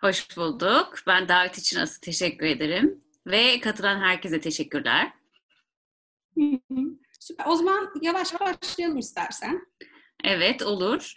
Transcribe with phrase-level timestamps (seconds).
[0.00, 0.94] Hoş bulduk.
[1.06, 3.00] Ben davet için asıl teşekkür ederim.
[3.26, 5.12] Ve katılan herkese teşekkürler.
[7.20, 7.46] Süper.
[7.46, 9.66] O zaman yavaş başlayalım istersen.
[10.24, 11.12] Evet olur.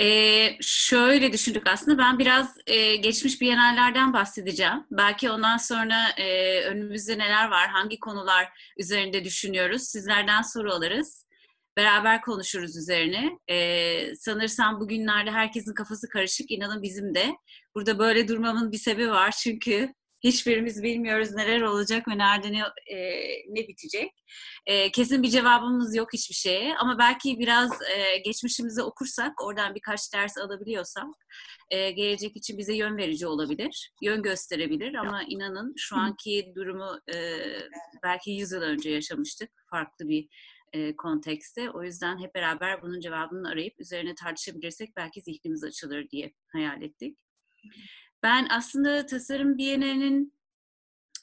[0.00, 4.84] Ee, şöyle düşündük aslında ben biraz e, geçmiş bienallerden bahsedeceğim.
[4.90, 9.82] Belki ondan sonra e, önümüzde neler var, hangi konular üzerinde düşünüyoruz.
[9.82, 11.26] Sizlerden soru alırız.
[11.76, 13.38] Beraber konuşuruz üzerine.
[13.50, 16.50] Ee, sanırsam bugünlerde herkesin kafası karışık.
[16.50, 17.32] İnanın bizim de.
[17.74, 19.30] Burada böyle durmamın bir sebebi var.
[19.30, 19.94] Çünkü
[20.24, 22.62] Hiçbirimiz bilmiyoruz neler olacak ve nerede ne,
[22.96, 22.98] e,
[23.48, 24.10] ne bitecek.
[24.66, 30.14] E, kesin bir cevabımız yok hiçbir şeye ama belki biraz e, geçmişimizi okursak, oradan birkaç
[30.14, 31.06] ders alabiliyorsak
[31.70, 37.38] e, gelecek için bize yön verici olabilir, yön gösterebilir ama inanın şu anki durumu e,
[38.02, 40.28] belki 100 yıl önce yaşamıştık, farklı bir
[40.72, 41.70] e, kontekste.
[41.70, 47.18] O yüzden hep beraber bunun cevabını arayıp üzerine tartışabilirsek belki zihnimiz açılır diye hayal ettik.
[48.22, 50.36] Ben aslında tasarım bienalinin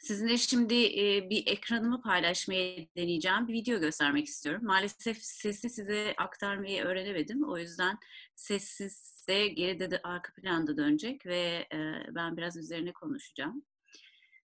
[0.03, 3.47] sizinle şimdi e, bir ekranımı paylaşmayı deneyeceğim.
[3.47, 4.66] Bir video göstermek istiyorum.
[4.66, 7.44] Maalesef sesi size aktarmayı öğrenemedim.
[7.44, 7.97] O yüzden
[8.35, 11.77] sessiz de geride de arka planda dönecek ve e,
[12.16, 13.63] ben biraz üzerine konuşacağım.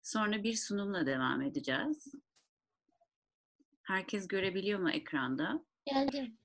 [0.02, 2.14] Sonra bir sunumla devam edeceğiz.
[3.82, 5.64] Herkes görebiliyor mu ekranda?
[5.86, 6.38] Geldim.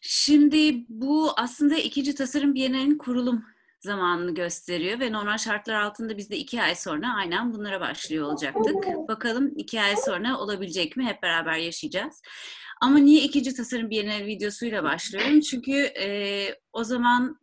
[0.00, 3.44] Şimdi bu aslında ikinci tasarım bienalinin kurulum
[3.80, 8.74] zamanını gösteriyor ve normal şartlar altında biz de iki ay sonra aynen bunlara başlıyor olacaktık.
[9.08, 11.04] Bakalım iki ay sonra olabilecek mi?
[11.04, 12.22] Hep beraber yaşayacağız.
[12.80, 15.40] Ama niye ikinci tasarım bienal videosuyla başlıyorum?
[15.40, 16.08] Çünkü e,
[16.72, 17.40] o zaman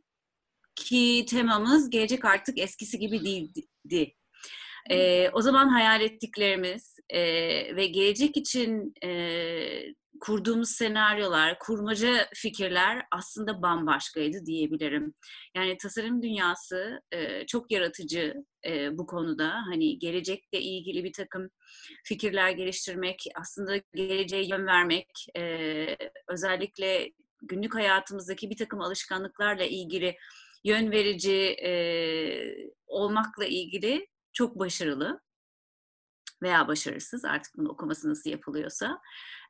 [0.75, 4.13] ki temamız gelecek artık eskisi gibi değildi.
[4.89, 7.21] E, o zaman hayal ettiklerimiz e,
[7.75, 9.09] ve gelecek için e,
[10.19, 15.13] kurduğumuz senaryolar, kurmaca fikirler aslında bambaşkaydı diyebilirim.
[15.55, 18.33] Yani tasarım dünyası e, çok yaratıcı
[18.65, 19.53] e, bu konuda.
[19.71, 21.49] Hani gelecekle ilgili bir takım
[22.03, 25.07] fikirler geliştirmek, aslında geleceğe yön vermek,
[25.37, 25.97] e,
[26.27, 27.11] özellikle
[27.41, 30.15] günlük hayatımızdaki bir takım alışkanlıklarla ilgili
[30.63, 31.71] yön verici e,
[32.87, 35.19] olmakla ilgili çok başarılı
[36.41, 39.01] veya başarısız artık bunu okuması nasıl yapılıyorsa.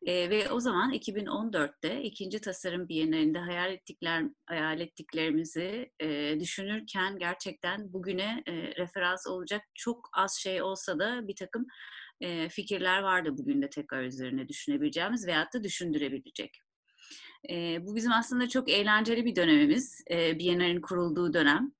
[0.05, 7.93] E, ve o zaman 2014'te ikinci tasarım bienalinde hayal ettikler hayal ettiklerimizi e, düşünürken gerçekten
[7.93, 11.65] bugüne e, referans olacak çok az şey olsa da bir takım
[12.21, 16.61] e, fikirler vardı bugün de tekrar üzerine düşünebileceğimiz veyahut da düşündürebilecek.
[17.49, 21.71] E, bu bizim aslında çok eğlenceli bir dönemimiz, e, Biennale'in kurulduğu dönem.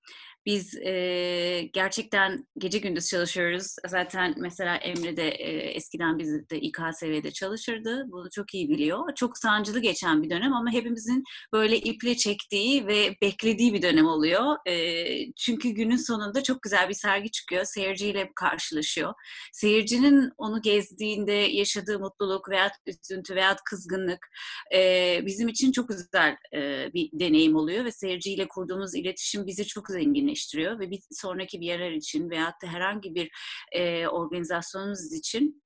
[0.48, 3.76] Biz e, gerçekten gece gündüz çalışıyoruz.
[3.88, 8.06] Zaten mesela Emre de e, eskiden bizde İKSV'de çalışırdı.
[8.08, 9.16] Bunu çok iyi biliyor.
[9.16, 14.56] Çok sancılı geçen bir dönem ama hepimizin böyle iple çektiği ve beklediği bir dönem oluyor.
[14.68, 17.64] E, çünkü günün sonunda çok güzel bir sergi çıkıyor.
[17.66, 19.14] Seyirciyle karşılaşıyor.
[19.54, 24.28] Seyircinin onu gezdiğinde yaşadığı mutluluk veya üzüntü veya kızgınlık
[24.76, 29.88] e, bizim için çok güzel e, bir deneyim oluyor ve seyirciyle kurduğumuz iletişim bizi çok
[29.90, 33.32] zenginleştiriyor geliştiriyor ve bir sonraki bir yerler için veyahut da herhangi bir
[33.72, 35.64] e, organizasyonunuz için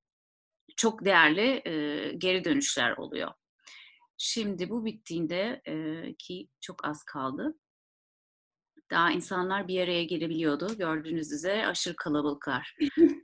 [0.78, 3.32] çok değerli e, geri dönüşler oluyor.
[4.18, 5.74] Şimdi bu bittiğinde e,
[6.20, 7.56] ki çok az kaldı.
[8.92, 10.78] Daha insanlar bir araya gelebiliyordu.
[10.78, 12.76] Gördüğünüz üzere aşırı kalabalıklar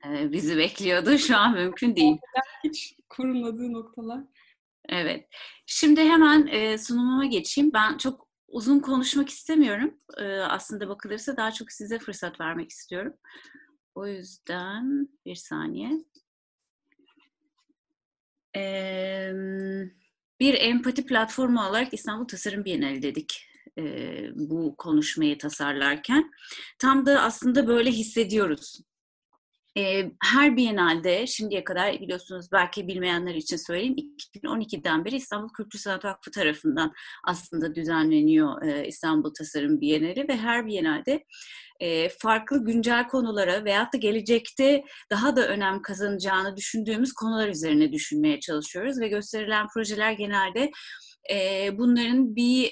[0.08, 1.18] e, bizi bekliyordu.
[1.18, 2.18] Şu an mümkün değil.
[2.64, 4.24] Hiç kurulmadığı noktalar.
[4.90, 5.28] Evet.
[5.66, 7.74] Şimdi hemen e, sunumuma geçeyim.
[7.74, 9.98] Ben çok uzun konuşmak istemiyorum.
[10.50, 13.14] Aslında bakılırsa daha çok size fırsat vermek istiyorum.
[13.96, 15.92] O yüzden bir saniye.
[20.40, 23.44] Bir empati platformu olarak İstanbul Tasarım Bienali dedik
[24.36, 26.32] bu konuşmayı tasarlarken.
[26.80, 28.82] Tam da aslında böyle hissediyoruz
[30.24, 33.96] her Biennale'de şimdiye kadar biliyorsunuz belki bilmeyenler için söyleyeyim
[34.36, 36.94] 2012'den beri İstanbul Kültür Sanat Vakfı tarafından
[37.28, 41.24] aslında düzenleniyor İstanbul Tasarım Bienali ve her Biennale'de
[42.20, 49.00] farklı güncel konulara veyahut da gelecekte daha da önem kazanacağını düşündüğümüz konular üzerine düşünmeye çalışıyoruz
[49.00, 50.72] ve gösterilen projeler genelde
[51.74, 52.72] bunların bir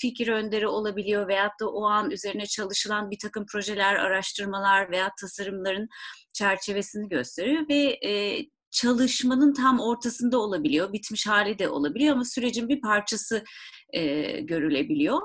[0.00, 5.88] fikir önderi olabiliyor veyahut da o an üzerine çalışılan bir takım projeler, araştırmalar veya tasarımların
[6.32, 7.98] çerçevesini gösteriyor ve
[8.70, 13.44] çalışmanın tam ortasında olabiliyor, bitmiş hali de olabiliyor ama sürecin bir parçası
[14.40, 15.20] görülebiliyor.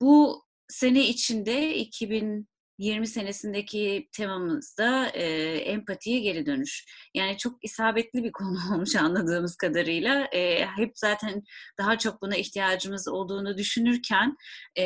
[0.00, 2.48] bu sene içinde 2000
[2.82, 5.24] 20 senesindeki temamızda e,
[5.56, 6.84] empatiye geri dönüş.
[7.14, 10.28] Yani çok isabetli bir konu olmuş anladığımız kadarıyla.
[10.32, 11.42] E, hep zaten
[11.78, 14.36] daha çok buna ihtiyacımız olduğunu düşünürken
[14.76, 14.84] e,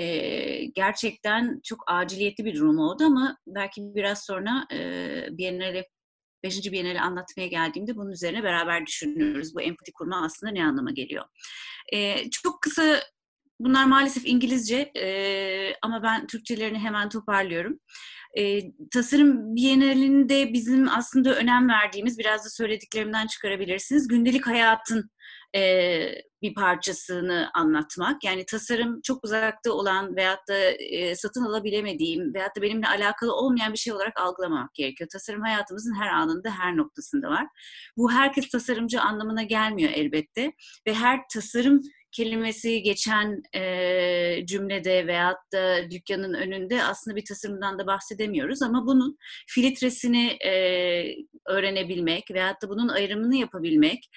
[0.64, 4.78] gerçekten çok aciliyetli bir durum oldu ama belki biraz sonra e,
[5.30, 5.84] Biennale
[6.44, 6.72] 5.
[6.72, 9.54] Biennale anlatmaya geldiğimde bunun üzerine beraber düşünüyoruz.
[9.54, 11.24] Bu empati kurma aslında ne anlama geliyor?
[11.92, 13.02] E, çok kısa
[13.60, 17.80] Bunlar maalesef İngilizce e, ama ben Türkçelerini hemen toparlıyorum.
[18.38, 18.60] E,
[18.92, 25.10] tasarım Bienalinde bizim aslında önem verdiğimiz, biraz da söylediklerimden çıkarabilirsiniz, gündelik hayatın
[25.56, 25.60] e,
[26.42, 28.24] bir parçasını anlatmak.
[28.24, 33.72] Yani tasarım çok uzakta olan veyahut da e, satın alabilemediğim veyahut da benimle alakalı olmayan
[33.72, 35.10] bir şey olarak algılamamak gerekiyor.
[35.12, 37.46] Tasarım hayatımızın her anında, her noktasında var.
[37.96, 40.52] Bu herkes tasarımcı anlamına gelmiyor elbette
[40.86, 41.82] ve her tasarım
[42.16, 49.16] kelimesi geçen e, cümlede veyahut da dükkanın önünde aslında bir tasarımdan da bahsedemiyoruz ama bunun
[49.46, 50.52] filtresini e,
[51.46, 54.10] öğrenebilmek veyahut da bunun ayrımını yapabilmek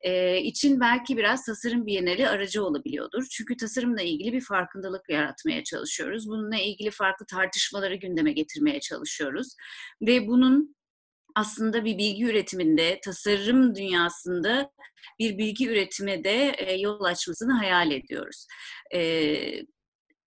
[0.00, 3.24] e, için belki biraz tasarım bienali aracı olabiliyordur.
[3.30, 6.28] Çünkü tasarımla ilgili bir farkındalık yaratmaya çalışıyoruz.
[6.28, 9.48] Bununla ilgili farklı tartışmaları gündeme getirmeye çalışıyoruz.
[10.02, 10.76] Ve bunun
[11.34, 14.70] aslında bir bilgi üretiminde, tasarım dünyasında
[15.18, 18.46] bir bilgi üretime de e, yol açmasını hayal ediyoruz.
[18.94, 19.00] E,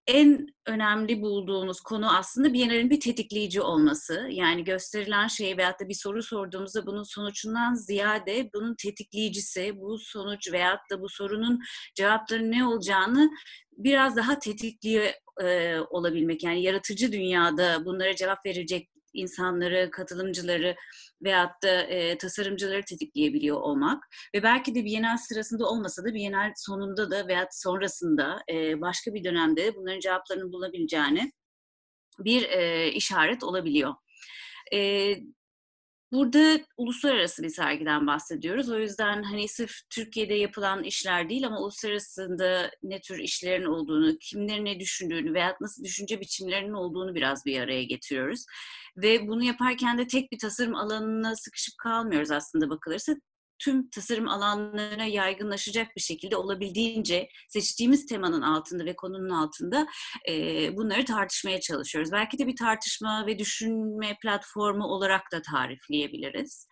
[0.07, 4.27] en önemli bulduğumuz konu aslında Biennale'nin bir tetikleyici olması.
[4.31, 10.51] Yani gösterilen şey veyahut da bir soru sorduğumuzda bunun sonuçundan ziyade bunun tetikleyicisi, bu sonuç
[10.51, 11.59] veyahut da bu sorunun
[11.95, 13.29] cevapları ne olacağını
[13.71, 15.05] biraz daha tetikliyor
[15.43, 16.43] e, olabilmek.
[16.43, 20.75] Yani yaratıcı dünyada bunlara cevap verecek insanları, katılımcıları
[21.23, 24.03] veyahut da e, tasarımcıları tetikleyebiliyor olmak
[24.35, 29.23] ve belki de Bienal sırasında olmasa da Bienal sonunda da veyahut sonrasında e, başka bir
[29.23, 31.31] dönemde bunların cevaplarını bulabileceğini
[32.19, 33.93] bir e, işaret olabiliyor.
[34.73, 35.13] E,
[36.11, 38.69] Burada uluslararası bir sergiden bahsediyoruz.
[38.69, 44.65] O yüzden hani sırf Türkiye'de yapılan işler değil ama uluslararasında ne tür işlerin olduğunu, kimlerin
[44.65, 48.45] ne düşündüğünü veya nasıl düşünce biçimlerinin olduğunu biraz bir araya getiriyoruz.
[48.97, 53.15] Ve bunu yaparken de tek bir tasarım alanına sıkışıp kalmıyoruz aslında bakılırsa
[53.59, 59.87] tüm tasarım alanlarına yaygınlaşacak bir şekilde olabildiğince seçtiğimiz temanın altında ve konunun altında
[60.29, 60.33] e,
[60.77, 62.11] bunları tartışmaya çalışıyoruz.
[62.11, 66.67] Belki de bir tartışma ve düşünme platformu olarak da tarifleyebiliriz.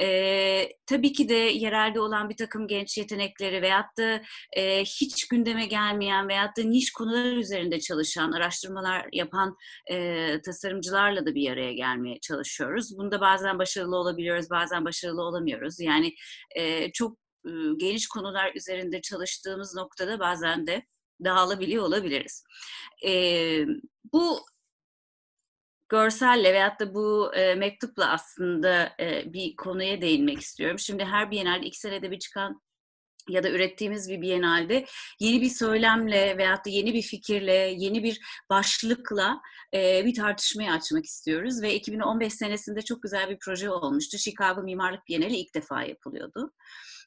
[0.00, 4.20] E, tabii ki de yerelde olan bir takım genç yetenekleri veyahut da
[4.52, 9.56] e, hiç gündeme gelmeyen veyahut da niş konular üzerinde çalışan, araştırmalar yapan
[9.90, 12.98] e, tasarımcılarla da bir araya gelmeye çalışıyoruz.
[12.98, 15.80] Bunda bazen başarılı olabiliyoruz, bazen başarılı olamıyoruz.
[15.80, 16.14] Yani
[16.56, 20.82] e, çok e, geniş konular üzerinde çalıştığımız noktada bazen de
[21.24, 22.44] dağılabiliyor olabiliriz.
[23.06, 23.10] E,
[24.12, 24.40] bu
[25.88, 30.78] görselle veyahut da bu e, mektupla aslında e, bir konuya değinmek istiyorum.
[30.78, 32.60] Şimdi her Biennale iki senede bir çıkan
[33.28, 34.84] ya da ürettiğimiz bir Biennale'de
[35.20, 38.20] yeni bir söylemle veyahut da yeni bir fikirle, yeni bir
[38.50, 39.40] başlıkla
[39.74, 41.62] e, bir tartışmayı açmak istiyoruz.
[41.62, 44.18] Ve 2015 senesinde çok güzel bir proje olmuştu.
[44.18, 46.52] Chicago Mimarlık Bienali ilk defa yapılıyordu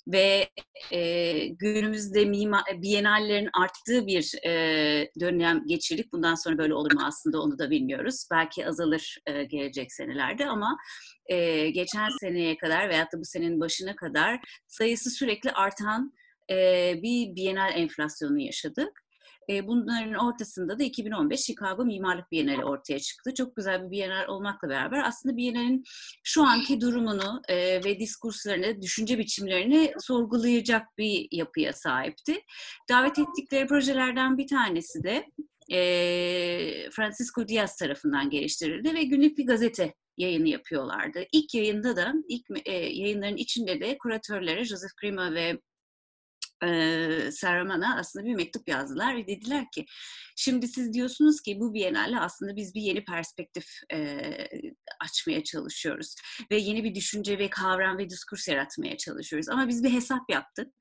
[0.07, 0.49] ve
[0.91, 4.51] e, günümüzde mimar, bienallerin arttığı bir e,
[5.19, 6.13] dönem geçirdik.
[6.13, 8.27] Bundan sonra böyle olur mu aslında onu da bilmiyoruz.
[8.31, 10.77] Belki azalır e, gelecek senelerde ama
[11.25, 16.13] e, geçen seneye kadar veyahut da bu senenin başına kadar sayısı sürekli artan
[16.51, 19.06] e, bir bienal enflasyonu yaşadık.
[19.49, 23.33] Bunların ortasında da 2015 Chicago Mimarlık Bienali ortaya çıktı.
[23.33, 25.83] Çok güzel bir bienal olmakla beraber aslında Bienal'in
[26.23, 27.41] şu anki durumunu
[27.85, 32.41] ve diskurslarını, düşünce biçimlerini sorgulayacak bir yapıya sahipti.
[32.89, 35.25] Davet ettikleri projelerden bir tanesi de
[35.71, 41.23] e, Francisco Diaz tarafından geliştirildi ve günlük bir gazete yayını yapıyorlardı.
[41.31, 45.59] İlk yayında da, ilk yayınların içinde de kuratörlere Joseph Grima ve
[46.63, 49.85] e, Sarraman'a aslında bir mektup yazdılar ve dediler ki
[50.35, 54.19] şimdi siz diyorsunuz ki bu Biennale aslında biz bir yeni perspektif e,
[54.99, 56.15] açmaya çalışıyoruz
[56.51, 60.73] ve yeni bir düşünce ve kavram ve diskurs yaratmaya çalışıyoruz ama biz bir hesap yaptık.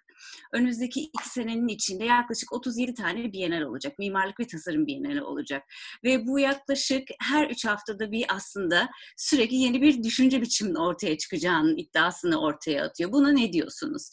[0.52, 3.99] Önümüzdeki iki senenin içinde yaklaşık 37 tane Bienal olacak.
[3.99, 5.62] Mimarlık ve tasarım Bienali olacak.
[6.04, 11.76] Ve bu yaklaşık her üç haftada bir aslında sürekli yeni bir düşünce biçiminin ortaya çıkacağının
[11.76, 13.12] iddiasını ortaya atıyor.
[13.12, 14.11] Buna ne diyorsunuz?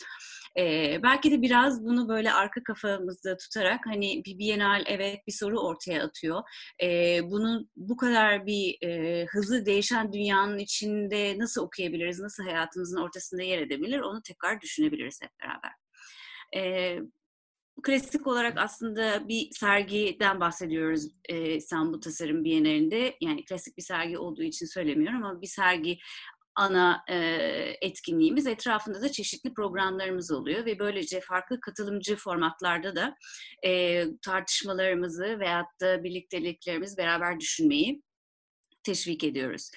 [0.60, 5.60] E, belki de biraz bunu böyle arka kafamızda tutarak hani bir Bienal evet bir soru
[5.60, 6.42] ortaya atıyor.
[6.84, 13.44] E, bunu bu kadar bir e, hızlı değişen dünyanın içinde nasıl okuyabiliriz, nasıl hayatımızın ortasında
[13.44, 15.72] yer edebilir onu tekrar düşünebiliriz hep beraber.
[16.56, 17.00] E,
[17.84, 23.16] klasik olarak aslında bir sergiden bahsediyoruz e, İstanbul Tasarım Bienalinde.
[23.22, 25.98] Yani klasik bir sergi olduğu için söylemiyorum ama bir sergi
[26.56, 27.16] ana e,
[27.82, 28.48] etkinliğimiz.
[28.48, 33.16] Etrafında da çeşitli programlarımız oluyor ve böylece farklı katılımcı formatlarda da
[33.66, 38.02] e, tartışmalarımızı veyahut da birlikteliklerimizi beraber düşünmeyi
[38.84, 39.72] teşvik ediyoruz.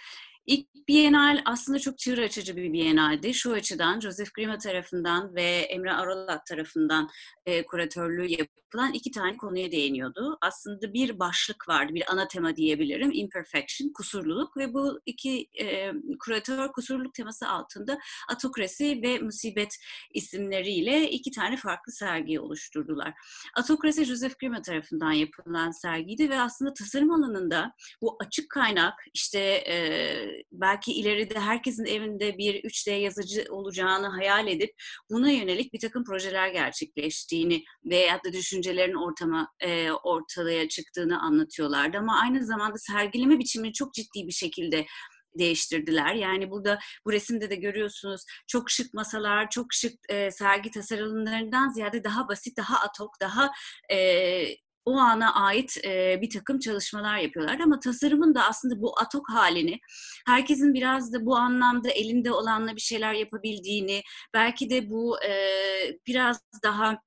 [0.47, 3.35] İlk Bienal aslında çok çığır açıcı bir Bienaldi.
[3.35, 7.09] Şu açıdan Joseph Grima tarafından ve Emre Aralat tarafından
[7.47, 10.39] e, kuratörlüğü yapılan iki tane konuya değiniyordu.
[10.41, 13.13] Aslında bir başlık vardı, bir ana tema diyebilirim.
[13.13, 17.99] Imperfection, kusurluluk ve bu iki e, kuratör kusurluluk teması altında
[18.29, 19.77] Atokrasi ve Musibet
[20.15, 23.15] isimleriyle iki tane farklı sergi oluşturdular.
[23.57, 27.73] Atokrasi Joseph Grima tarafından yapılan sergiydi ve aslında tasarım alanında
[28.03, 34.71] bu açık kaynak, işte e, belki ileride herkesin evinde bir 3D yazıcı olacağını hayal edip
[35.11, 41.99] buna yönelik bir takım projeler gerçekleştiğini veya da düşüncelerin ortama e, ortaya çıktığını anlatıyorlardı.
[41.99, 44.87] Ama aynı zamanda sergileme biçimini çok ciddi bir şekilde
[45.39, 46.15] değiştirdiler.
[46.15, 52.05] Yani burada bu resimde de görüyorsunuz çok şık masalar, çok şık e, sergi tasarımlarından ziyade
[52.05, 53.53] daha basit, daha atok, daha
[53.93, 53.99] e,
[54.87, 57.61] o ana ait e, bir takım çalışmalar yapıyorlar.
[57.61, 59.79] Ama tasarımın da aslında bu atok halini,
[60.27, 64.03] herkesin biraz da bu anlamda elinde olanla bir şeyler yapabildiğini,
[64.35, 65.33] belki de bu e,
[66.07, 66.99] biraz daha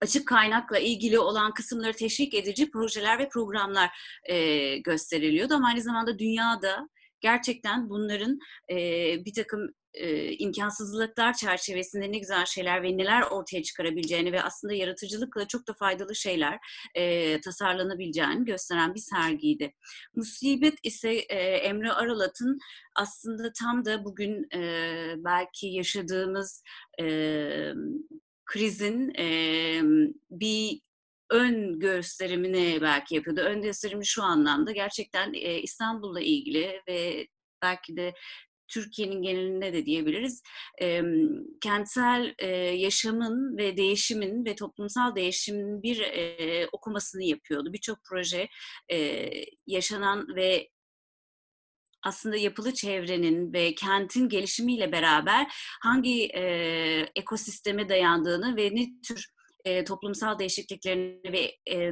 [0.00, 3.90] açık kaynakla ilgili olan kısımları teşvik edici projeler ve programlar
[4.28, 5.54] e, gösteriliyordu.
[5.54, 6.88] Ama aynı zamanda dünyada
[7.20, 8.38] gerçekten bunların
[8.70, 8.76] e,
[9.24, 15.48] bir takım e, imkansızlıklar çerçevesinde ne güzel şeyler ve neler ortaya çıkarabileceğini ve aslında yaratıcılıkla
[15.48, 16.58] çok da faydalı şeyler
[16.94, 19.74] e, tasarlanabileceğini gösteren bir sergiydi.
[20.14, 22.58] Musibet ise e, Emre Aralat'ın
[22.94, 26.62] aslında tam da bugün e, belki yaşadığımız
[27.00, 27.06] e,
[28.44, 29.26] krizin e,
[30.30, 30.80] bir
[31.30, 33.40] ön gösterimini belki yapıyordu.
[33.40, 37.26] Ön gösterimi şu anlamda gerçekten e, İstanbul'la ilgili ve
[37.62, 38.14] belki de
[38.68, 40.42] Türkiye'nin genelinde de diyebiliriz.
[40.82, 41.02] E,
[41.60, 47.72] kentsel e, yaşamın ve değişimin ve toplumsal değişimin bir e, okumasını yapıyordu.
[47.72, 48.48] Birçok proje
[48.92, 49.28] e,
[49.66, 50.68] yaşanan ve
[52.02, 55.46] aslında yapılı çevrenin ve kentin gelişimiyle beraber
[55.82, 56.42] hangi e,
[57.16, 59.26] ekosisteme dayandığını ve ne tür
[59.64, 61.90] e, toplumsal değişikliklerini ve e,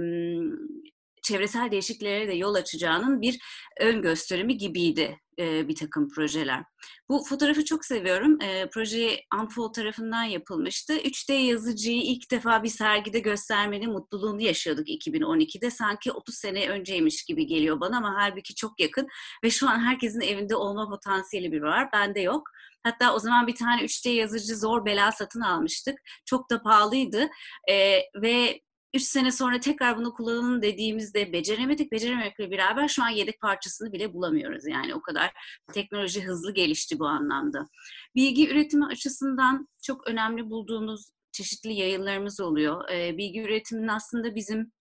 [1.31, 3.39] çevresel değişikliklere de yol açacağının bir
[3.81, 6.65] ön gösterimi gibiydi e, bir takım projeler.
[7.09, 8.43] Bu fotoğrafı çok seviyorum.
[8.43, 10.97] E, proje Unfold tarafından yapılmıştı.
[10.97, 15.71] 3D yazıcıyı ilk defa bir sergide göstermenin mutluluğunu yaşıyorduk 2012'de.
[15.71, 19.07] Sanki 30 sene önceymiş gibi geliyor bana ama halbuki çok yakın.
[19.45, 21.93] Ve şu an herkesin evinde olma potansiyeli bir var.
[21.93, 22.43] Bende yok.
[22.83, 25.99] Hatta o zaman bir tane 3D yazıcı zor bela satın almıştık.
[26.25, 27.29] Çok da pahalıydı.
[27.71, 28.61] E, ve
[28.95, 31.93] 3 sene sonra tekrar bunu kullanalım dediğimizde beceremedik.
[31.93, 34.67] Beceremekle beraber şu an yedek parçasını bile bulamıyoruz.
[34.67, 35.33] Yani o kadar
[35.73, 37.67] teknoloji hızlı gelişti bu anlamda.
[38.15, 42.89] Bilgi üretimi açısından çok önemli bulduğumuz çeşitli yayınlarımız oluyor.
[42.89, 44.73] Bilgi üretiminin aslında bizim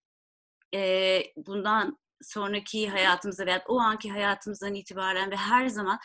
[1.36, 5.98] bundan sonraki hayatımıza veya o anki hayatımızdan itibaren ve her zaman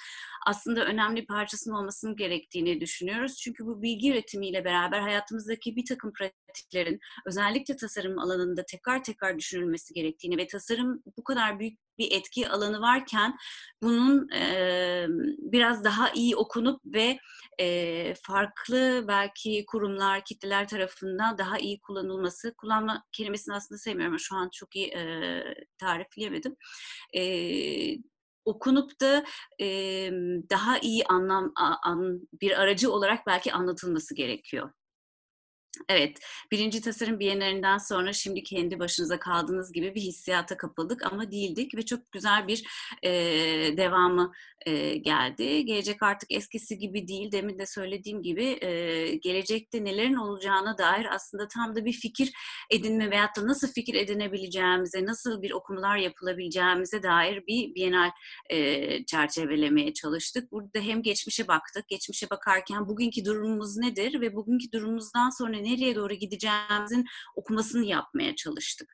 [0.48, 3.36] aslında önemli bir parçasının olmasının gerektiğini düşünüyoruz.
[3.36, 9.94] Çünkü bu bilgi üretimiyle beraber hayatımızdaki bir takım pratiklerin özellikle tasarım alanında tekrar tekrar düşünülmesi
[9.94, 13.38] gerektiğini ve tasarım bu kadar büyük bir etki alanı varken
[13.84, 15.06] bunun e,
[15.38, 17.20] biraz daha iyi okunup ve
[17.60, 24.36] e, farklı belki kurumlar, kitleler tarafından daha iyi kullanılması, kullanma kelimesini aslında sevmiyorum ama şu
[24.36, 25.44] an çok iyi e,
[25.78, 26.56] tarifleyemedim.
[27.16, 27.22] E,
[28.46, 29.26] okunup da
[29.62, 29.68] e,
[30.50, 31.52] daha iyi anlam
[31.84, 34.72] an, bir aracı olarak belki anlatılması gerekiyor.
[35.90, 36.20] Evet,
[36.52, 41.86] birinci tasarım bienalinden sonra şimdi kendi başınıza kaldığınız gibi bir hissiyata kapıldık ama değildik ve
[41.86, 42.64] çok güzel bir
[43.04, 43.12] e,
[43.78, 44.32] devamı
[44.66, 45.66] e, geldi.
[45.66, 51.48] Gelecek artık eskisi gibi değil, demin de söylediğim gibi e, gelecekte nelerin olacağına dair aslında
[51.48, 52.32] tam da bir fikir
[52.72, 58.12] edinme veyahut da nasıl fikir edinebileceğimize, nasıl bir okumalar yapılabileceğimize dair bir bienal
[58.50, 60.52] e, çerçevelemeye çalıştık.
[60.52, 66.14] Burada hem geçmişe baktık, geçmişe bakarken bugünkü durumumuz nedir ve bugünkü durumumuzdan sonra nereye doğru
[66.14, 67.06] gideceğimizin
[67.36, 68.90] okumasını yapmaya çalıştık.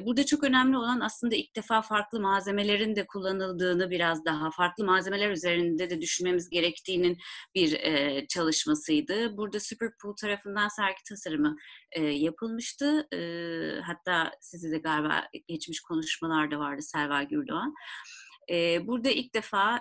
[0.00, 5.30] Burada çok önemli olan aslında ilk defa farklı malzemelerin de kullanıldığını biraz daha farklı malzemeler
[5.30, 7.18] üzerinde de düşünmemiz gerektiğinin
[7.54, 7.80] bir
[8.26, 9.36] çalışmasıydı.
[9.36, 11.56] Burada Superpool tarafından sergi tasarımı
[12.00, 13.08] yapılmıştı.
[13.82, 17.74] Hatta sizi de galiba geçmiş konuşmalarda vardı Selva Gürdoğan.
[18.86, 19.80] Burada ilk defa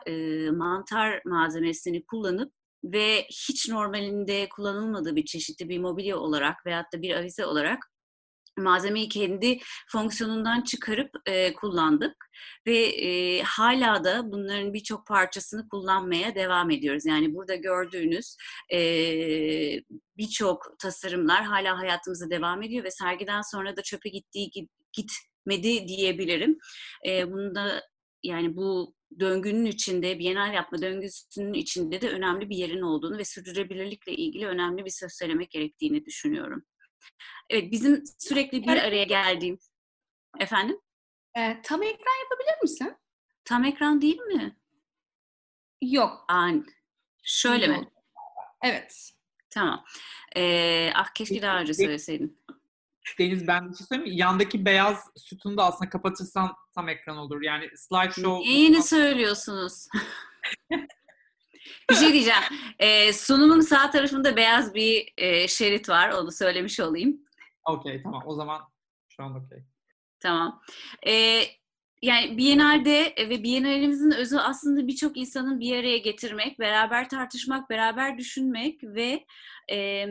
[0.51, 2.53] mantar malzemesini kullanıp
[2.94, 7.92] ve hiç normalinde kullanılmadığı bir çeşitli bir mobilya olarak veyahut da bir avize olarak
[8.58, 12.15] malzemeyi kendi fonksiyonundan çıkarıp e, kullandık
[12.68, 17.06] ve e, hala da bunların birçok parçasını kullanmaya devam ediyoruz.
[17.06, 18.36] Yani burada gördüğünüz
[18.74, 18.80] e,
[20.18, 24.51] birçok tasarımlar hala hayatımıza devam ediyor ve sergiden sonra da çöpe gittiği
[24.94, 26.58] gitmedi diyebilirim.
[27.08, 27.82] E, bunu da
[28.25, 34.12] yani bu döngünün içinde, bienal yapma döngüsünün içinde de önemli bir yerin olduğunu ve sürdürülebilirlikle
[34.12, 36.65] ilgili önemli bir söz söylemek gerektiğini düşünüyorum.
[37.50, 39.60] Evet, bizim sürekli bir araya geldiğim...
[40.39, 40.79] Efendim?
[41.38, 42.96] E, tam ekran yapabilir misin?
[43.46, 44.58] Tam ekran değil mi?
[45.82, 46.25] Yok.
[46.27, 46.51] Aa,
[47.24, 47.77] şöyle Yok.
[47.77, 47.89] mi?
[48.63, 49.12] Evet.
[49.50, 49.86] Tamam.
[50.38, 52.41] Ee, ah keşke daha önce söyleseydin.
[53.20, 54.18] Deniz ben bir şey söyleyeyim?
[54.18, 57.42] Yandaki beyaz sütunu da aslında kapatırsan tam ekran olur.
[57.42, 58.40] Yani slideshow...
[58.40, 59.88] Niye yeni söylüyorsunuz?
[61.90, 62.44] bir şey diyeceğim.
[62.80, 66.10] Ee, sunumun sağ tarafında beyaz bir e, şerit var.
[66.10, 67.22] Onu söylemiş olayım.
[67.66, 68.24] Okey tamam.
[68.26, 68.62] O zaman
[69.10, 69.60] şu an okey.
[70.20, 70.62] Tamam.
[71.08, 71.42] Ee,
[72.02, 78.84] yani Biennale'de ve Biennale'imizin özü aslında birçok insanın bir araya getirmek, beraber tartışmak, beraber düşünmek
[78.84, 79.26] ve
[79.72, 80.08] e,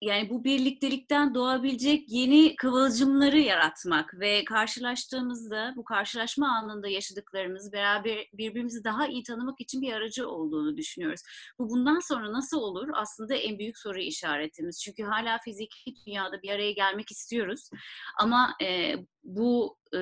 [0.00, 8.84] yani bu birliktelikten doğabilecek yeni kıvılcımları yaratmak ve karşılaştığımızda bu karşılaşma anında yaşadıklarımız beraber birbirimizi
[8.84, 11.20] daha iyi tanımak için bir aracı olduğunu düşünüyoruz.
[11.58, 12.88] Bu bundan sonra nasıl olur?
[12.94, 14.82] Aslında en büyük soru işaretimiz.
[14.82, 17.70] Çünkü hala fiziki dünyada bir araya gelmek istiyoruz.
[18.18, 20.00] Ama e, bu e,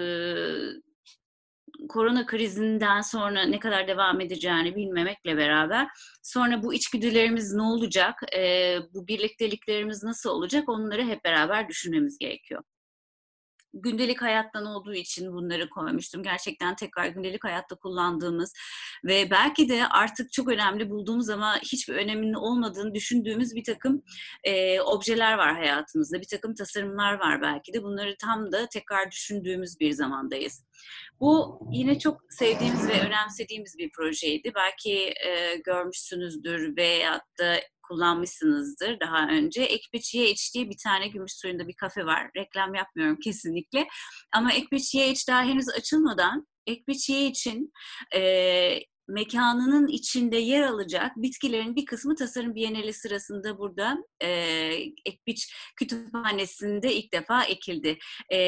[1.88, 5.88] korona krizinden sonra ne kadar devam edeceğini bilmemekle beraber
[6.22, 12.62] sonra bu içgüdülerimiz ne olacak, e, bu birlikteliklerimiz nasıl olacak onları hep beraber düşünmemiz gerekiyor
[13.82, 16.22] gündelik hayattan olduğu için bunları koymuştum.
[16.22, 18.52] Gerçekten tekrar gündelik hayatta kullandığımız
[19.04, 24.02] ve belki de artık çok önemli bulduğumuz ama hiçbir öneminin olmadığını düşündüğümüz bir takım
[24.44, 26.20] e, objeler var hayatımızda.
[26.20, 27.82] Bir takım tasarımlar var belki de.
[27.82, 30.64] Bunları tam da tekrar düşündüğümüz bir zamandayız.
[31.20, 34.52] Bu yine çok sevdiğimiz ve önemsediğimiz bir projeydi.
[34.54, 37.56] Belki e, görmüşsünüzdür veyahut da
[37.88, 39.62] kullanmışsınızdır daha önce.
[39.62, 42.30] Ekmeçiye iç diye bir tane gümüş suyunda bir kafe var.
[42.36, 43.88] Reklam yapmıyorum kesinlikle.
[44.32, 47.72] Ama Ekmeçiye iç daha henüz açılmadan Ekmeçiye için
[48.14, 54.28] e, mekanının içinde yer alacak bitkilerin bir kısmı tasarım bienali sırasında burada e,
[55.04, 57.98] Ekbiç Kütüphanesi'nde ilk defa ekildi.
[58.30, 58.38] E,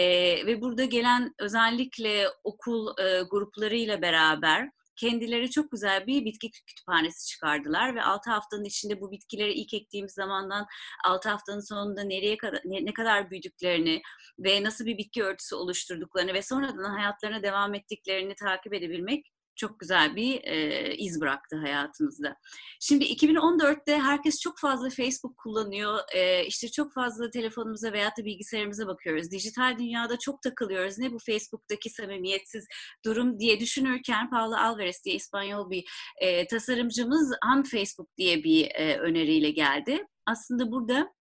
[0.46, 7.94] ve burada gelen özellikle okul e, gruplarıyla beraber kendileri çok güzel bir bitki kütüphanesi çıkardılar
[7.94, 10.66] ve 6 haftanın içinde bu bitkileri ilk ektiğimiz zamandan
[11.04, 14.02] 6 haftanın sonunda nereye kadar ne, kadar büyüdüklerini
[14.38, 20.16] ve nasıl bir bitki örtüsü oluşturduklarını ve sonradan hayatlarına devam ettiklerini takip edebilmek çok güzel
[20.16, 22.36] bir e, iz bıraktı hayatımızda.
[22.80, 25.98] Şimdi 2014'te herkes çok fazla Facebook kullanıyor.
[26.14, 29.30] E, işte çok fazla telefonumuza veya da bilgisayarımıza bakıyoruz.
[29.30, 30.98] Dijital dünyada çok takılıyoruz.
[30.98, 32.66] Ne bu Facebook'taki samimiyetsiz
[33.04, 35.84] durum diye düşünürken Paulo Alvarez diye İspanyol bir
[36.20, 40.06] e, tasarımcımız Han Facebook diye bir e, öneriyle geldi.
[40.26, 41.19] Aslında burada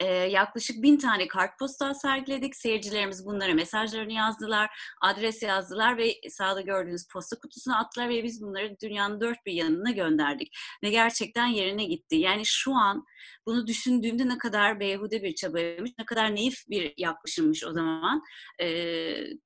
[0.00, 2.56] e, yaklaşık bin tane kartpostal sergiledik.
[2.56, 8.76] Seyircilerimiz bunlara mesajlarını yazdılar, adres yazdılar ve sağda gördüğünüz posta kutusuna attılar ve biz bunları
[8.82, 10.56] dünyanın dört bir yanına gönderdik.
[10.82, 12.16] Ve gerçekten yerine gitti.
[12.16, 13.04] Yani şu an
[13.46, 18.22] bunu düşündüğümde ne kadar beyhude bir çabaymış, ne kadar naif bir yaklaşımmış o zaman.
[18.60, 18.66] E,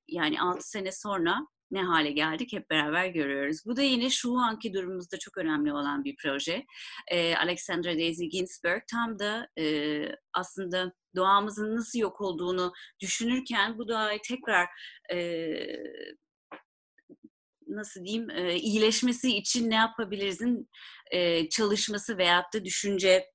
[0.09, 3.67] yani altı sene sonra ne hale geldik hep beraber görüyoruz.
[3.67, 6.65] Bu da yine şu anki durumumuzda çok önemli olan bir proje.
[7.11, 14.21] Ee, Alexandra Daisy Ginsberg tam da e, aslında doğamızın nasıl yok olduğunu düşünürken bu doğayı
[14.29, 14.67] tekrar
[15.13, 15.17] e,
[17.67, 20.69] nasıl diyeyim e, iyileşmesi için ne yapabilirizin
[21.11, 23.32] e, çalışması veyahut da düşünce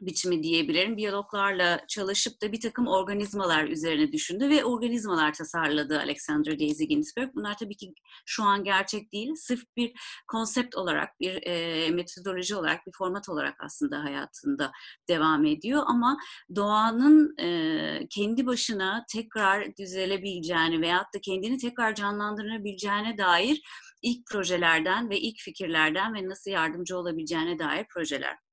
[0.00, 0.96] biçimi diyebilirim.
[0.96, 7.34] Biyologlarla çalışıp da bir takım organizmalar üzerine düşündü ve organizmalar tasarladı Alexander Daisy Ginsberg.
[7.34, 7.94] Bunlar tabii ki
[8.26, 9.34] şu an gerçek değil.
[9.34, 9.92] Sırf bir
[10.28, 14.72] konsept olarak, bir e, metodoloji olarak, bir format olarak aslında hayatında
[15.08, 15.82] devam ediyor.
[15.86, 16.18] Ama
[16.56, 23.62] doğanın e, kendi başına tekrar düzelebileceğini veyahut da kendini tekrar canlandırabileceğine dair
[24.02, 28.43] ilk projelerden ve ilk fikirlerden ve nasıl yardımcı olabileceğine dair projeler.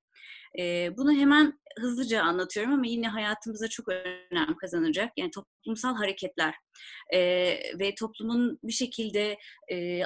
[0.97, 5.11] Bunu hemen hızlıca anlatıyorum ama yine hayatımıza çok önem kazanacak.
[5.17, 6.55] Yani toplumsal hareketler
[7.79, 9.37] ve toplumun bir şekilde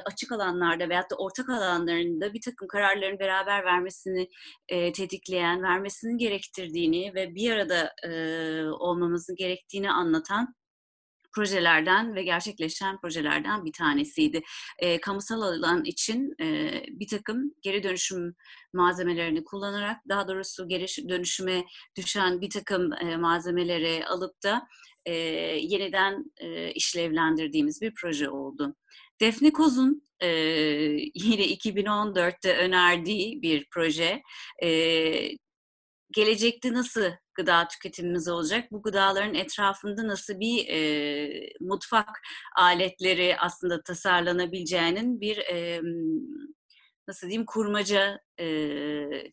[0.05, 4.27] açık alanlarda veyahut da ortak alanlarında bir takım kararların beraber vermesini
[4.69, 7.93] tetikleyen, vermesinin gerektirdiğini ve bir arada
[8.79, 10.55] olmamızın gerektiğini anlatan
[11.35, 14.41] projelerden ve gerçekleşen projelerden bir tanesiydi.
[14.79, 18.35] E, kamusal alan için e, bir takım geri dönüşüm
[18.73, 21.65] malzemelerini kullanarak daha doğrusu geri dönüşüme
[21.97, 24.67] düşen bir takım e, malzemeleri alıp da
[25.05, 25.13] e,
[25.61, 28.75] yeniden e, işlevlendirdiğimiz bir proje oldu.
[29.21, 30.27] Defne Koz'un e,
[31.15, 34.21] yine 2014'te önerdiği bir proje.
[34.63, 34.69] E,
[36.15, 38.71] gelecekte nasıl gıda tüketimimiz olacak?
[38.71, 42.21] Bu gıdaların etrafında nasıl bir e, mutfak
[42.57, 45.81] aletleri aslında tasarlanabileceğinin bir e,
[47.07, 48.47] nasıl diyeyim kurmaca e,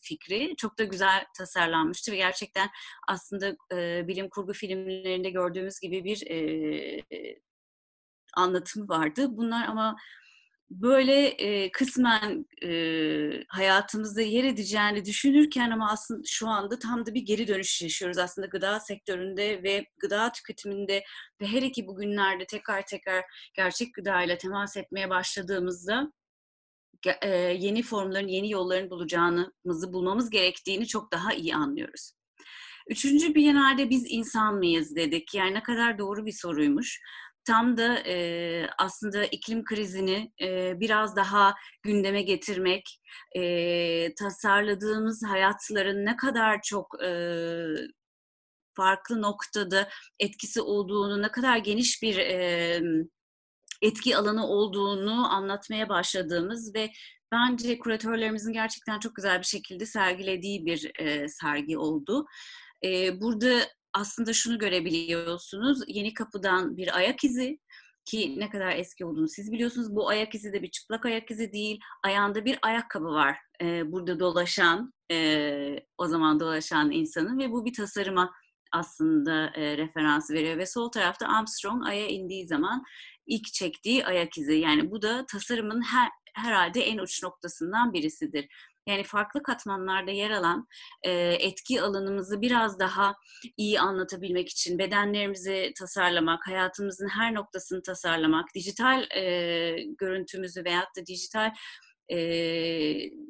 [0.01, 2.69] fikri çok da güzel tasarlanmıştı ve gerçekten
[3.09, 7.03] aslında e, bilim kurgu filmlerinde gördüğümüz gibi bir e,
[8.37, 9.27] anlatımı vardı.
[9.31, 9.97] Bunlar ama
[10.81, 12.71] böyle e, kısmen e,
[13.49, 18.47] hayatımızda yer edeceğini düşünürken ama aslında şu anda tam da bir geri dönüş yaşıyoruz aslında
[18.47, 21.03] gıda sektöründe ve gıda tüketiminde
[21.41, 26.13] ve her iki bugünlerde tekrar tekrar gerçek gıdayla temas etmeye başladığımızda
[27.23, 32.13] e, yeni formların, yeni yolların bulacağımızı bulmamız gerektiğini çok daha iyi anlıyoruz.
[32.89, 35.35] Üçüncü bir genelde biz insan mıyız dedik.
[35.35, 37.01] Yani ne kadar doğru bir soruymuş
[37.45, 43.01] tam da e, aslında iklim krizini e, biraz daha gündeme getirmek,
[43.37, 47.11] e, tasarladığımız hayatların ne kadar çok e,
[48.75, 52.81] farklı noktada etkisi olduğunu, ne kadar geniş bir e,
[53.83, 56.91] etki alanı olduğunu anlatmaya başladığımız ve
[57.33, 62.27] bence kuratörlerimizin gerçekten çok güzel bir şekilde sergilediği bir e, sergi oldu.
[63.21, 63.61] Burada
[63.95, 65.79] aslında şunu görebiliyorsunuz.
[65.87, 67.59] Yeni kapıdan bir ayak izi
[68.05, 69.95] ki ne kadar eski olduğunu siz biliyorsunuz.
[69.95, 71.81] Bu ayak izi de bir çıplak ayak izi değil.
[72.05, 73.39] Ayağında bir ayakkabı var.
[73.63, 78.33] Ee, burada dolaşan, e, o zaman dolaşan insanın ve bu bir tasarıma
[78.73, 80.59] aslında e, referans veriyor.
[80.59, 82.83] Ve sol tarafta Armstrong aya indiği zaman
[83.27, 84.55] ilk çektiği ayak izi.
[84.55, 88.49] Yani bu da tasarımın her, herhalde en uç noktasından birisidir.
[88.87, 90.67] Yani farklı katmanlarda yer alan
[91.03, 93.15] e, etki alanımızı biraz daha
[93.57, 101.53] iyi anlatabilmek için bedenlerimizi tasarlamak, hayatımızın her noktasını tasarlamak, dijital e, görüntümüzü veyahut da dijital
[102.13, 102.19] e,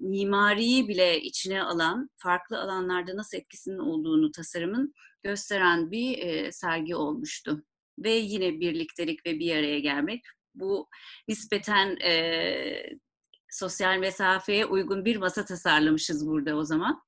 [0.00, 7.64] mimariyi bile içine alan farklı alanlarda nasıl etkisinin olduğunu tasarımın gösteren bir e, sergi olmuştu.
[7.98, 10.22] Ve yine birliktelik ve bir araya gelmek.
[10.54, 10.88] Bu
[11.28, 12.12] nispeten e,
[13.52, 17.02] sosyal mesafeye uygun bir masa tasarlamışız burada o zaman.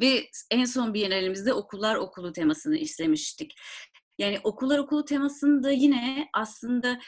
[0.00, 3.54] Ve en son Biennalemizde okullar okulu temasını işlemiştik.
[4.18, 6.98] Yani okullar okulu temasında yine aslında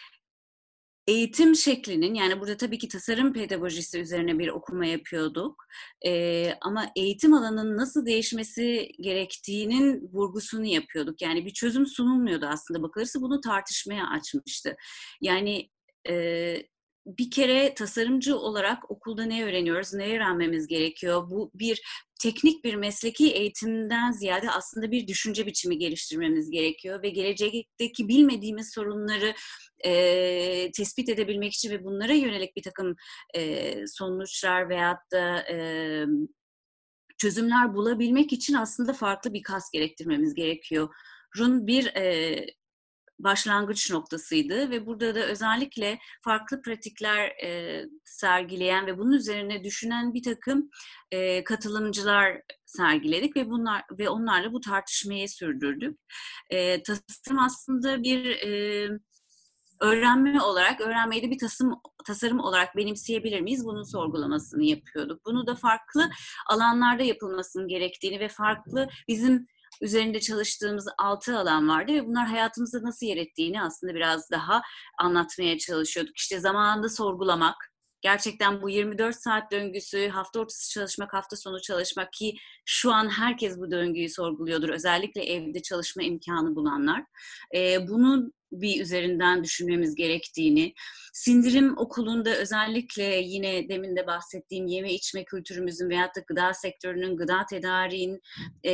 [1.09, 5.65] eğitim şeklinin yani burada tabii ki tasarım pedagojisi üzerine bir okuma yapıyorduk.
[6.07, 11.23] Ee, ama eğitim alanının nasıl değişmesi gerektiğinin vurgusunu yapıyorduk.
[11.23, 14.77] Yani bir çözüm sunulmuyordu aslında bakılırsa bunu tartışmaya açmıştı.
[15.21, 15.71] Yani
[16.09, 16.57] e,
[17.09, 21.31] bir kere tasarımcı olarak okulda ne öğreniyoruz, ne öğrenmemiz gerekiyor?
[21.31, 21.83] Bu bir
[22.23, 29.35] teknik bir mesleki eğitimden ziyade aslında bir düşünce biçimi geliştirmemiz gerekiyor ve gelecekteki bilmediğimiz sorunları
[29.85, 32.97] e, tespit edebilmek için ve bunlara yönelik bir takım
[33.35, 35.57] e, sonuçlar veyahut da e,
[37.19, 40.95] çözümler bulabilmek için aslında farklı bir kas gerektirmemiz gerekiyor.
[41.39, 42.47] Run bir e,
[43.19, 50.23] başlangıç noktasıydı ve burada da özellikle farklı pratikler e, sergileyen ve bunun üzerine düşünen bir
[50.23, 50.71] takım
[51.11, 55.99] e, katılımcılar sergiledik ve bunlar ve onlarla bu tartışmayı sürdürdük.
[56.51, 58.89] E, tasarım aslında bir e,
[59.81, 63.65] öğrenme olarak, öğrenmeyi de bir tasarım, tasarım olarak benimseyebilir miyiz?
[63.65, 65.25] Bunun sorgulamasını yapıyorduk.
[65.25, 66.11] Bunu da farklı
[66.49, 69.47] alanlarda yapılmasının gerektiğini ve farklı bizim
[69.81, 74.63] üzerinde çalıştığımız altı alan vardı ve bunlar hayatımızda nasıl yer ettiğini aslında biraz daha
[74.99, 76.17] anlatmaya çalışıyorduk.
[76.17, 77.57] İşte zamanında sorgulamak,
[78.01, 83.59] gerçekten bu 24 saat döngüsü, hafta ortası çalışmak, hafta sonu çalışmak ki şu an herkes
[83.59, 84.69] bu döngüyü sorguluyordur.
[84.69, 87.05] Özellikle evde çalışma imkanı bulanlar.
[87.55, 90.75] Ee, bunun bir üzerinden düşünmemiz gerektiğini,
[91.13, 97.47] sindirim okulunda özellikle yine demin de bahsettiğim yeme içme kültürümüzün veyahut da gıda sektörünün, gıda
[97.51, 98.21] tedariğin
[98.67, 98.73] e,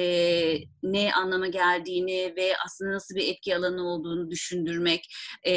[0.83, 5.15] ne anlama geldiğini ve aslında nasıl bir etki alanı olduğunu düşündürmek,
[5.47, 5.55] e,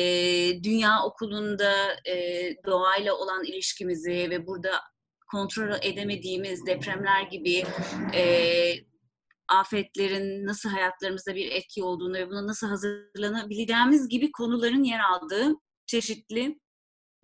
[0.63, 1.73] dünya okulunda
[2.09, 4.71] e, doğayla olan ilişkimizi ve burada
[5.31, 7.63] kontrol edemediğimiz depremler gibi
[8.13, 8.73] e,
[9.49, 15.55] afetlerin nasıl hayatlarımızda bir etki olduğunu ve buna nasıl hazırlanabileceğimiz gibi konuların yer aldığı
[15.85, 16.59] çeşitli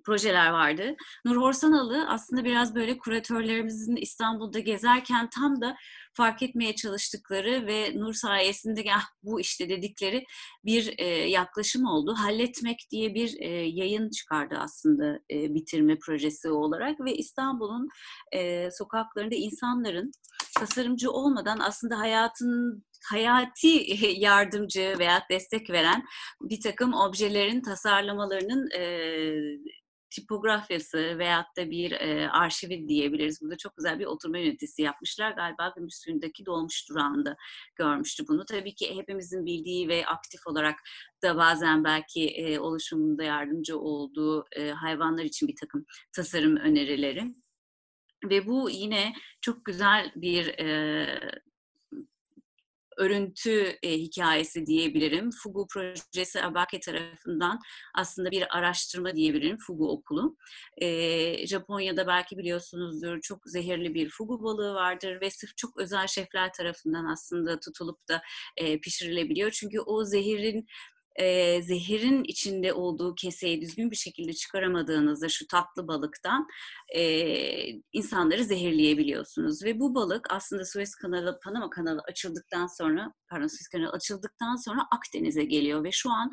[0.05, 0.95] projeler vardı.
[1.25, 5.75] Nur Horsanalı aslında biraz böyle kuratörlerimizin İstanbul'da gezerken tam da
[6.13, 10.25] fark etmeye çalıştıkları ve Nur sayesinde ah bu işte dedikleri
[10.65, 12.15] bir e, yaklaşım oldu.
[12.17, 17.87] Halletmek diye bir e, yayın çıkardı aslında e, bitirme projesi olarak ve İstanbul'un
[18.35, 20.11] e, sokaklarında insanların
[20.65, 23.85] tasarımcı olmadan aslında hayatın hayati
[24.17, 26.03] yardımcı veya destek veren
[26.41, 28.83] bir takım objelerin tasarlamalarının e,
[30.15, 33.41] tipografyası veyahut da bir e, arşivi diyebiliriz.
[33.41, 35.31] Burada çok güzel bir oturma ünitesi yapmışlar.
[35.31, 37.35] Galiba Gümüşsuyu'ndaki dolmuş durağında
[37.75, 38.45] görmüştü bunu.
[38.45, 40.75] Tabii ki hepimizin bildiği ve aktif olarak
[41.23, 47.42] da bazen belki e, oluşumunda yardımcı olduğu e, hayvanlar için bir takım tasarım önerileri.
[48.23, 51.05] Ve bu yine çok güzel bir e,
[52.97, 55.29] örüntü e, hikayesi diyebilirim.
[55.43, 57.59] Fugu projesi Abake tarafından
[57.95, 59.57] aslında bir araştırma diyebilirim.
[59.57, 60.37] Fugu okulu.
[60.81, 66.53] E, Japonya'da belki biliyorsunuzdur çok zehirli bir fugu balığı vardır ve sırf çok özel şefler
[66.53, 68.21] tarafından aslında tutulup da
[68.57, 69.51] e, pişirilebiliyor.
[69.51, 70.65] Çünkü o zehirin
[71.15, 76.47] e, zehirin içinde olduğu keseyi düzgün bir şekilde çıkaramadığınızda şu tatlı balıktan
[76.95, 77.03] e,
[77.93, 79.63] insanları zehirleyebiliyorsunuz.
[79.63, 84.81] Ve bu balık aslında Suez kanalı, Panama kanalı açıldıktan sonra, pardon Suez kanalı açıldıktan sonra
[84.91, 86.31] Akdeniz'e geliyor ve şu an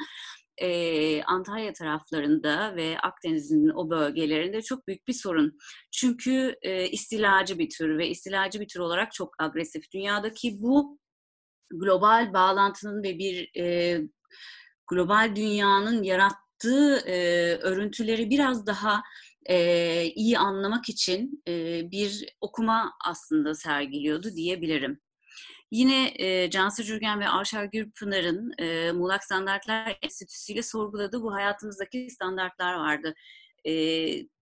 [0.60, 5.58] e, Antalya taraflarında ve Akdeniz'in o bölgelerinde çok büyük bir sorun.
[5.92, 9.92] Çünkü e, istilacı bir tür ve istilacı bir tür olarak çok agresif.
[9.94, 10.98] Dünyadaki bu
[11.70, 13.98] global bağlantının ve bir e,
[14.90, 17.16] global dünyanın yarattığı e,
[17.56, 19.02] örüntüleri biraz daha
[19.46, 25.00] e, iyi anlamak için e, bir okuma aslında sergiliyordu diyebilirim.
[25.70, 32.10] Yine e, Cansu Cürgen ve Arşar Gürpınar'ın e, Muğlak Standartlar Enstitüsü ile sorguladığı bu hayatımızdaki
[32.10, 33.14] standartlar vardı.
[33.64, 33.72] E,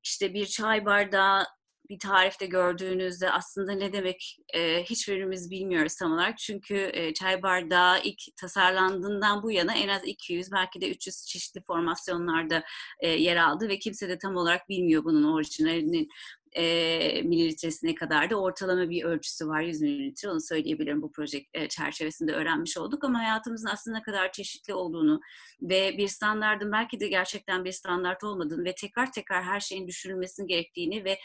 [0.03, 1.45] işte bir çay bardağı
[1.91, 6.39] bir tarifte gördüğünüzde aslında ne demek e, hiçbirimiz bilmiyoruz tam olarak.
[6.39, 11.63] Çünkü e, çay bardağı ilk tasarlandığından bu yana en az 200 belki de 300 çeşitli
[11.63, 12.65] formasyonlarda
[13.01, 16.09] e, yer aldı ve kimse de tam olarak bilmiyor bunun orijinalinin
[16.53, 21.69] e, mililitresine kadar da ortalama bir ölçüsü var 100 mililitre onu söyleyebilirim bu proje e,
[21.69, 25.21] çerçevesinde öğrenmiş olduk ama hayatımızın aslında kadar çeşitli olduğunu
[25.63, 30.49] ve bir standardın belki de gerçekten bir standart olmadığını ve tekrar tekrar her şeyin düşünülmesinin
[30.49, 31.19] gerektiğini ve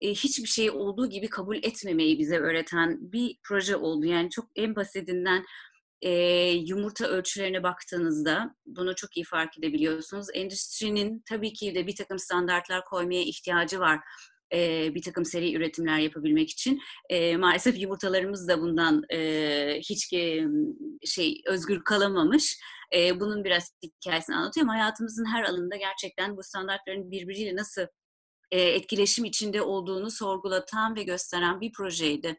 [0.00, 4.06] e, hiçbir şey olduğu gibi kabul etmemeyi bize öğreten bir proje oldu.
[4.06, 5.44] Yani çok en basitinden
[6.02, 6.10] e,
[6.50, 10.26] yumurta ölçülerine baktığınızda bunu çok iyi fark edebiliyorsunuz.
[10.34, 14.00] Endüstrinin tabii ki de bir takım standartlar koymaya ihtiyacı var
[14.52, 16.80] e, bir takım seri üretimler yapabilmek için.
[17.10, 20.44] E, maalesef yumurtalarımız da bundan e, hiç e,
[21.04, 22.58] şey özgür kalamamış.
[22.94, 24.70] E, bunun biraz hikayesini anlatıyorum.
[24.70, 27.86] Hayatımızın her alanında gerçekten bu standartların birbiriyle nasıl
[28.50, 32.36] e, etkileşim içinde olduğunu sorgulatan ve gösteren bir projeydi.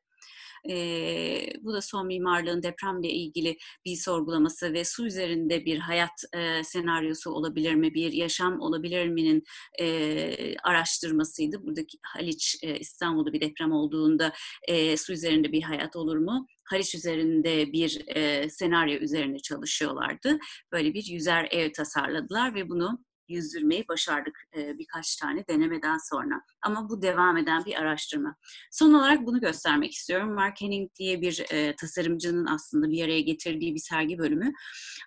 [0.70, 6.64] E, bu da son mimarlığın depremle ilgili bir sorgulaması ve su üzerinde bir hayat e,
[6.64, 9.44] senaryosu olabilir mi, bir yaşam olabilir mi'nin
[9.80, 11.64] e, araştırmasıydı.
[11.66, 14.34] Buradaki Haliç, e, İstanbul'da bir deprem olduğunda
[14.68, 16.48] e, su üzerinde bir hayat olur mu?
[16.64, 20.38] Haliç üzerinde bir e, senaryo üzerine çalışıyorlardı.
[20.72, 26.42] Böyle bir yüzer ev tasarladılar ve bunu yüzdürmeyi başardık e, birkaç tane denemeden sonra.
[26.62, 28.36] Ama bu devam eden bir araştırma.
[28.72, 30.34] Son olarak bunu göstermek istiyorum.
[30.34, 34.54] Mark Henning diye bir e, tasarımcının aslında bir araya getirdiği bir sergi bölümü.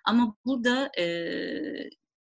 [0.05, 1.05] Ama burada e,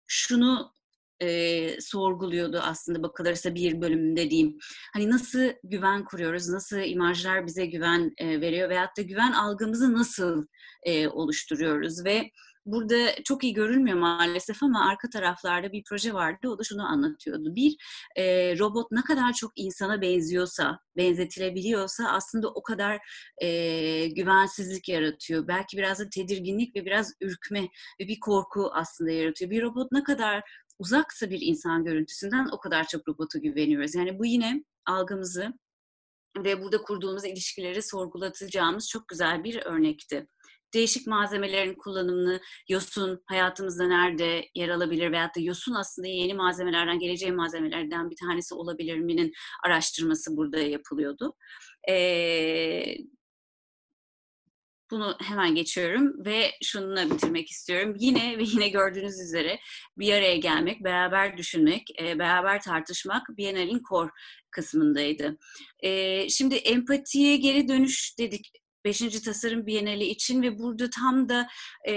[0.07, 0.73] şunu
[1.21, 4.57] e, sorguluyordu aslında bakılırsa bir bölümünde diyeyim.
[4.93, 10.45] Hani nasıl güven kuruyoruz, nasıl imajlar bize güven e, veriyor veyahut da güven algımızı nasıl
[10.83, 12.31] e, oluşturuyoruz ve
[12.65, 16.49] burada çok iyi görülmüyor maalesef ama arka taraflarda bir proje vardı.
[16.49, 17.55] O da şunu anlatıyordu.
[17.55, 17.75] Bir,
[18.15, 22.99] e, robot ne kadar çok insana benziyorsa, benzetilebiliyorsa aslında o kadar
[23.41, 25.47] e, güvensizlik yaratıyor.
[25.47, 27.67] Belki biraz da tedirginlik ve biraz ürkme
[28.01, 29.51] ve bir korku aslında yaratıyor.
[29.51, 30.43] Bir robot ne kadar
[30.79, 33.95] uzaksa bir insan görüntüsünden o kadar çok robota güveniyoruz.
[33.95, 35.53] Yani bu yine algımızı
[36.37, 40.27] ve burada kurduğumuz ilişkileri sorgulatacağımız çok güzel bir örnekti
[40.73, 47.35] değişik malzemelerin kullanımını, yosun hayatımızda nerede yer alabilir veyahut da yosun aslında yeni malzemelerden, geleceğin
[47.35, 49.33] malzemelerden bir tanesi olabilir mi'nin
[49.65, 51.33] araştırması burada yapılıyordu.
[51.89, 52.95] Ee,
[54.91, 57.95] bunu hemen geçiyorum ve şununla bitirmek istiyorum.
[57.99, 59.59] Yine ve yine gördüğünüz üzere
[59.97, 64.11] bir araya gelmek, beraber düşünmek, beraber tartışmak Biennale'in core
[64.51, 65.37] kısmındaydı.
[66.29, 68.51] Şimdi empatiye geri dönüş dedik
[68.85, 69.21] 5.
[69.21, 71.47] Tasarım Bienali için ve burada tam da
[71.87, 71.93] e,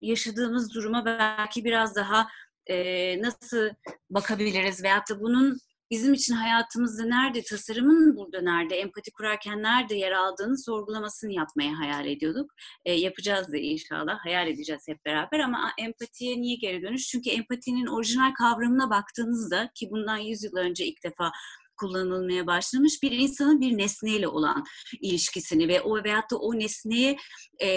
[0.00, 2.28] yaşadığımız duruma belki biraz daha
[2.66, 2.76] e,
[3.22, 3.70] nasıl
[4.10, 5.58] bakabiliriz veyahut da bunun
[5.90, 12.06] bizim için hayatımızda nerede, tasarımın burada nerede, empati kurarken nerede yer aldığını sorgulamasını yapmaya hayal
[12.06, 12.50] ediyorduk.
[12.84, 17.08] E, yapacağız da inşallah, hayal edeceğiz hep beraber ama empatiye niye geri dönüş?
[17.08, 21.32] Çünkü empatinin orijinal kavramına baktığınızda ki bundan 100 yıl önce ilk defa
[21.76, 24.64] kullanılmaya başlamış bir insanın bir nesneyle olan
[25.00, 27.16] ilişkisini ve o veyahut da o nesneye
[27.62, 27.68] e,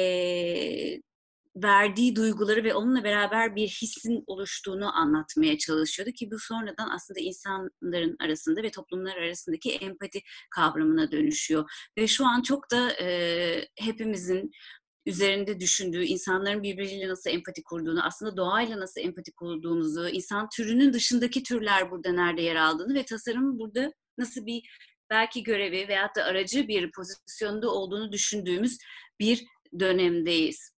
[1.55, 8.15] verdiği duyguları ve onunla beraber bir hissin oluştuğunu anlatmaya çalışıyordu ki bu sonradan aslında insanların
[8.19, 10.21] arasında ve toplumlar arasındaki empati
[10.55, 11.71] kavramına dönüşüyor.
[11.97, 14.51] Ve şu an çok da e, hepimizin
[15.05, 21.43] üzerinde düşündüğü, insanların birbiriyle nasıl empati kurduğunu, aslında doğayla nasıl empati kurduğumuzu, insan türünün dışındaki
[21.43, 24.69] türler burada nerede yer aldığını ve tasarımın burada nasıl bir
[25.09, 28.77] belki görevi veyahut da aracı bir pozisyonda olduğunu düşündüğümüz
[29.19, 29.45] bir
[29.79, 30.71] dönemdeyiz.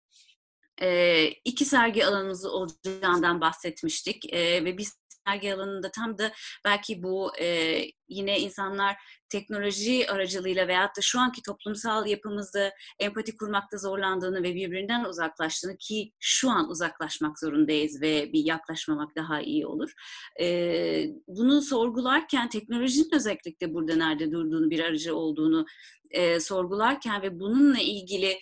[0.82, 6.32] E, iki sergi alanımız olacağından bahsetmiştik e, ve biz sergi alanında tam da
[6.64, 7.78] belki bu e,
[8.08, 8.96] yine insanlar
[9.28, 16.12] teknoloji aracılığıyla veyahut da şu anki toplumsal yapımızda empati kurmakta zorlandığını ve birbirinden uzaklaştığını ki
[16.18, 19.92] şu an uzaklaşmak zorundayız ve bir yaklaşmamak daha iyi olur.
[20.40, 25.66] E, bunu sorgularken teknolojinin özellikle burada nerede durduğunu, bir aracı olduğunu
[26.10, 28.38] e, sorgularken ve bununla ilgili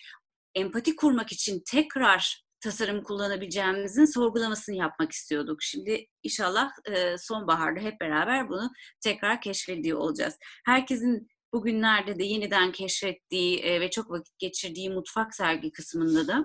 [0.54, 5.62] empati kurmak için tekrar tasarım kullanabileceğimizin sorgulamasını yapmak istiyorduk.
[5.62, 10.34] Şimdi inşallah e, sonbaharda hep beraber bunu tekrar keşfediyor olacağız.
[10.66, 16.44] Herkesin bugünlerde de yeniden keşfettiği e, ve çok vakit geçirdiği mutfak sergi kısmında da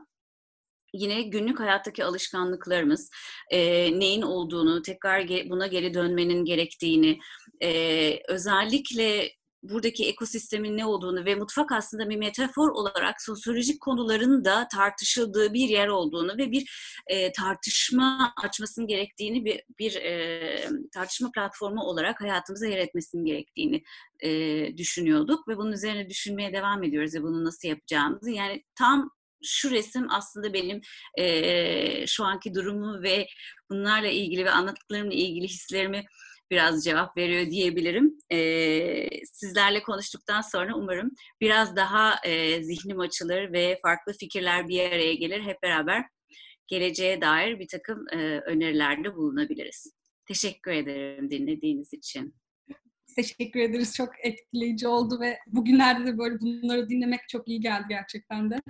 [0.94, 3.10] yine günlük hayattaki alışkanlıklarımız,
[3.52, 3.60] e,
[4.00, 7.20] neyin olduğunu, tekrar buna geri dönmenin gerektiğini,
[7.64, 9.32] e, özellikle
[9.64, 15.70] buradaki ekosistemin ne olduğunu ve mutfak aslında bir metafor olarak sosyolojik konuların da tartışıldığı bir
[15.70, 16.72] yer olduğunu ve bir
[17.08, 23.84] e, tartışma açmasının gerektiğini bir, bir e, tartışma platformu olarak hayatımıza yer etmesinin gerektiğini
[24.24, 28.32] e, düşünüyorduk ve bunun üzerine düşünmeye devam ediyoruz ve bunu nasıl yapacağımızı.
[28.32, 29.10] Yani tam
[29.44, 30.82] şu resim aslında benim
[31.18, 33.28] e, şu anki durumu ve
[33.70, 36.06] bunlarla ilgili ve anlattıklarımla ilgili hislerimi
[36.54, 38.18] biraz cevap veriyor diyebilirim.
[38.32, 41.12] E, sizlerle konuştuktan sonra umarım
[41.42, 45.42] biraz daha e, zihnim açılır ve farklı fikirler bir araya gelir.
[45.42, 46.06] Hep beraber
[46.68, 49.94] geleceğe dair bir takım e, önerilerde bulunabiliriz.
[50.28, 52.36] Teşekkür ederim dinlediğiniz için.
[53.16, 53.96] Teşekkür ederiz.
[53.96, 58.62] Çok etkileyici oldu ve bugünlerde de böyle bunları dinlemek çok iyi geldi gerçekten de.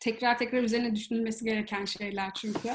[0.00, 2.68] Tekrar tekrar üzerine düşünülmesi gereken şeyler çünkü.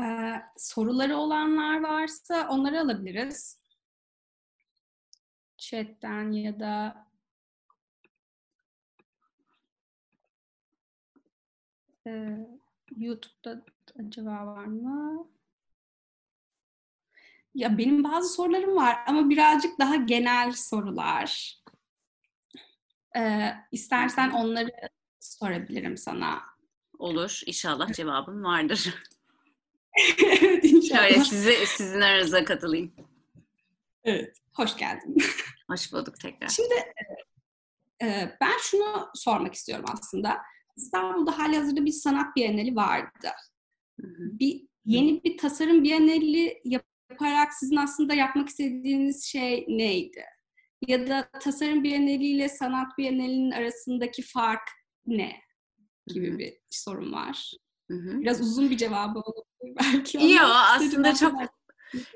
[0.00, 3.60] Ee, soruları olanlar varsa onları alabiliriz.
[5.58, 7.06] Chat'ten ya da
[12.06, 12.38] e,
[12.96, 13.64] YouTube'da
[13.98, 15.28] acaba var mı?
[17.54, 21.60] Ya benim bazı sorularım var ama birazcık daha genel sorular.
[23.16, 24.70] Ee, istersen onları
[25.20, 26.42] sorabilirim sana.
[26.98, 27.40] Olur.
[27.46, 28.94] İnşallah cevabım vardır.
[30.40, 31.08] evet inşallah.
[31.08, 32.92] Şöyle size, sizin aranıza katılayım.
[34.04, 34.36] Evet.
[34.52, 35.16] Hoş geldin.
[35.70, 36.48] Hoş bulduk tekrar.
[36.48, 36.74] Şimdi
[38.02, 40.38] e, ben şunu sormak istiyorum aslında.
[40.76, 43.28] İstanbul'da hali hazırda bir sanat bienali vardı.
[44.00, 44.38] Hı hı.
[44.38, 50.24] Bir yeni bir tasarım bienali yaparak sizin aslında yapmak istediğiniz şey neydi?
[50.88, 54.68] Ya da tasarım bienali ile sanat bienalinin arasındaki fark
[55.06, 55.40] ne?
[56.06, 57.52] Gibi hı bir sorun var.
[57.90, 58.20] Hı hı.
[58.20, 60.32] Biraz uzun bir cevabı olabilir belki.
[60.32, 61.40] Yok aslında çok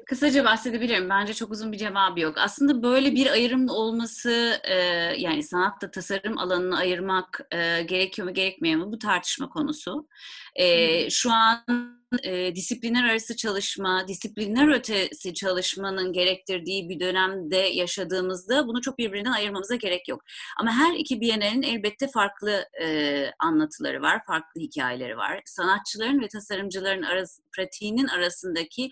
[0.06, 1.08] kısaca bahsedebilirim.
[1.08, 2.38] Bence çok uzun bir cevabı yok.
[2.38, 4.74] Aslında böyle bir ayrım olması e,
[5.18, 10.08] yani sanatta tasarım alanını ayırmak e, gerekiyor mu gerekmiyor mu bu tartışma konusu.
[10.54, 18.80] E, şu an e, disiplinler arası çalışma, disiplinler ötesi çalışmanın gerektirdiği bir dönemde yaşadığımızda bunu
[18.80, 20.22] çok birbirinden ayırmamıza gerek yok.
[20.60, 25.40] Ama her iki bienalin elbette farklı e, anlatıları var, farklı hikayeleri var.
[25.44, 28.90] Sanatçıların ve tasarımcıların arası, pratiğinin arasındaki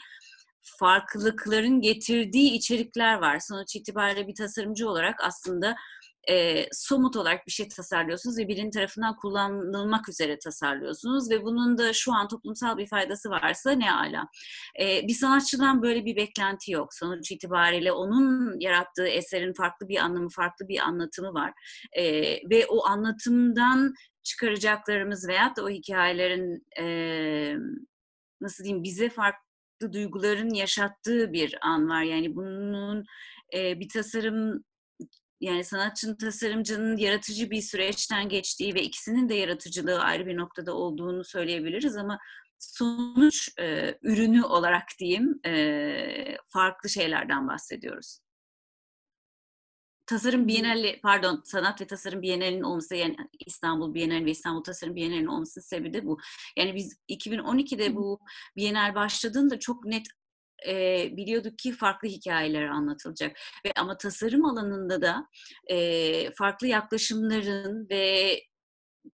[0.79, 3.38] farklılıkların getirdiği içerikler var.
[3.38, 5.76] Sonuç itibariyle bir tasarımcı olarak aslında
[6.29, 11.92] e, somut olarak bir şey tasarlıyorsunuz ve birinin tarafından kullanılmak üzere tasarlıyorsunuz ve bunun da
[11.92, 14.29] şu an toplumsal bir faydası varsa ne ala.
[14.81, 16.94] E, bir sanatçıdan böyle bir beklenti yok.
[16.94, 21.52] Sonuç itibariyle onun yarattığı eserin farklı bir anlamı, farklı bir anlatımı var.
[21.92, 22.05] E,
[22.50, 26.87] ve o anlatımdan çıkaracaklarımız veyahut da o hikayelerin e,
[28.40, 29.46] nasıl diyeyim bize farklı
[29.81, 32.02] duyguların yaşattığı bir an var.
[32.02, 33.04] Yani bunun
[33.54, 34.64] e, bir tasarım
[35.40, 41.24] yani sanatçının, tasarımcının yaratıcı bir süreçten geçtiği ve ikisinin de yaratıcılığı ayrı bir noktada olduğunu
[41.24, 42.18] söyleyebiliriz ama
[42.58, 48.18] sonuç e, ürünü olarak diyeyim e, farklı şeylerden bahsediyoruz.
[50.07, 55.27] Tasarım Bienali, pardon sanat ve tasarım Bienali'nin olması yani İstanbul Bienali ve İstanbul Tasarım Bienali'nin
[55.27, 56.19] olmasının sebebi de bu.
[56.57, 58.21] Yani biz 2012'de bu
[58.57, 60.07] Bienal başladığında çok net
[60.69, 63.37] e, biliyorduk ki farklı hikayeler anlatılacak.
[63.67, 65.29] Ve ama tasarım alanında da
[65.67, 68.40] e, farklı yaklaşımların ve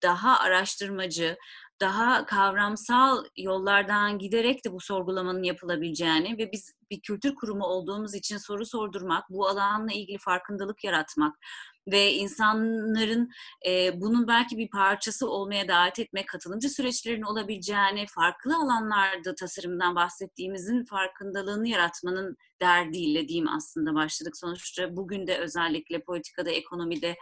[0.02, 1.36] daha araştırmacı,
[1.80, 8.36] daha kavramsal yollardan giderek de bu sorgulamanın yapılabileceğini ve biz bir kültür kurumu olduğumuz için
[8.36, 11.38] soru sordurmak, bu alanla ilgili farkındalık yaratmak
[11.86, 13.30] ve insanların
[13.66, 20.84] e, bunun belki bir parçası olmaya davet etmek, katılımcı süreçlerin olabileceğini, farklı alanlarda tasarımdan bahsettiğimizin
[20.84, 24.36] farkındalığını yaratmanın derdiyle diyeyim aslında başladık.
[24.36, 27.16] Sonuçta bugün de özellikle politikada, ekonomide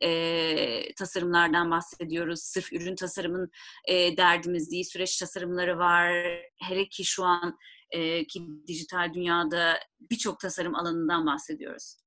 [0.00, 2.40] e, tasarımlardan bahsediyoruz.
[2.42, 3.50] Sırf ürün tasarımın
[3.88, 6.12] e, derdimiz değil, süreç tasarımları var.
[6.62, 7.58] Hele ki şu an
[7.90, 9.78] e, ki dijital dünyada
[10.10, 12.01] birçok tasarım alanından bahsediyoruz.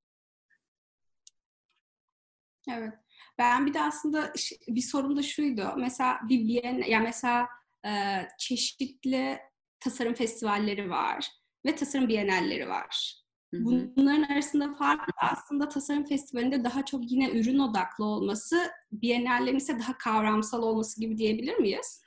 [2.69, 2.93] Evet.
[3.37, 4.33] Ben bir de aslında
[4.67, 5.73] bir sorum da şuydu.
[5.77, 7.47] Mesela bir biyen, ya mesela
[7.85, 7.91] e,
[8.39, 9.39] çeşitli
[9.79, 11.27] tasarım festivalleri var
[11.65, 13.21] ve tasarım bienalleri var.
[13.53, 19.97] Bunların arasında fark aslında tasarım festivalinde daha çok yine ürün odaklı olması, bienallerin ise daha
[19.97, 22.01] kavramsal olması gibi diyebilir miyiz?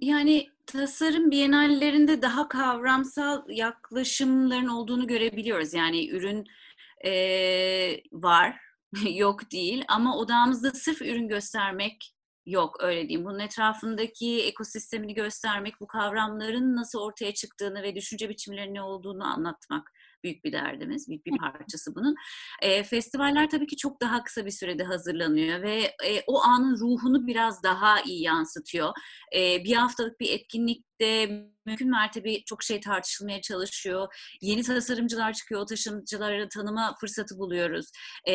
[0.00, 5.74] Yani tasarım bienallerinde daha kavramsal yaklaşımların olduğunu görebiliyoruz.
[5.74, 6.44] Yani ürün
[7.04, 7.12] e,
[8.12, 8.60] var,
[9.14, 12.14] yok değil ama odamızda sırf ürün göstermek
[12.46, 13.24] yok öyle diyeyim.
[13.24, 19.90] Bunun etrafındaki ekosistemini göstermek, bu kavramların nasıl ortaya çıktığını ve düşünce biçimlerinin ne olduğunu anlatmak
[20.24, 22.14] büyük bir derdimiz, büyük bir parçası bunun.
[22.62, 27.26] E, festivaller tabii ki çok daha kısa bir sürede hazırlanıyor ve e, o anın ruhunu
[27.26, 28.92] biraz daha iyi yansıtıyor.
[29.36, 31.26] E, bir haftalık bir etkinlikte
[31.66, 34.14] mümkün mertebe çok şey tartışılmaya çalışıyor.
[34.40, 37.90] Yeni tasarımcılar çıkıyor, o tasarımcıları tanıma fırsatı buluyoruz.
[38.28, 38.34] E,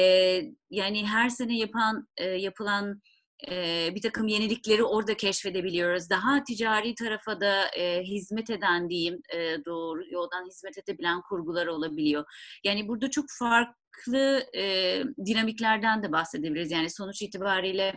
[0.69, 3.01] yani her sene yapan e, yapılan
[3.95, 6.09] bir takım yenilikleri orada keşfedebiliyoruz.
[6.09, 12.25] Daha ticari tarafa da e, hizmet eden diyeyim e, doğru yoldan hizmet edebilen kurgular olabiliyor.
[12.63, 16.71] Yani burada çok farklı e, dinamiklerden de bahsedebiliriz.
[16.71, 17.95] Yani sonuç itibariyle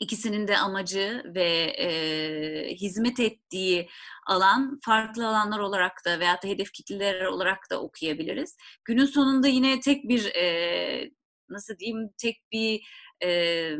[0.00, 1.48] ikisinin de amacı ve
[1.78, 3.88] e, hizmet ettiği
[4.26, 8.56] alan farklı alanlar olarak da veyahut da hedef kitleler olarak da okuyabiliriz.
[8.84, 11.10] Günün sonunda yine tek bir e,
[11.48, 12.82] nasıl diyeyim tek bir
[13.24, 13.70] e,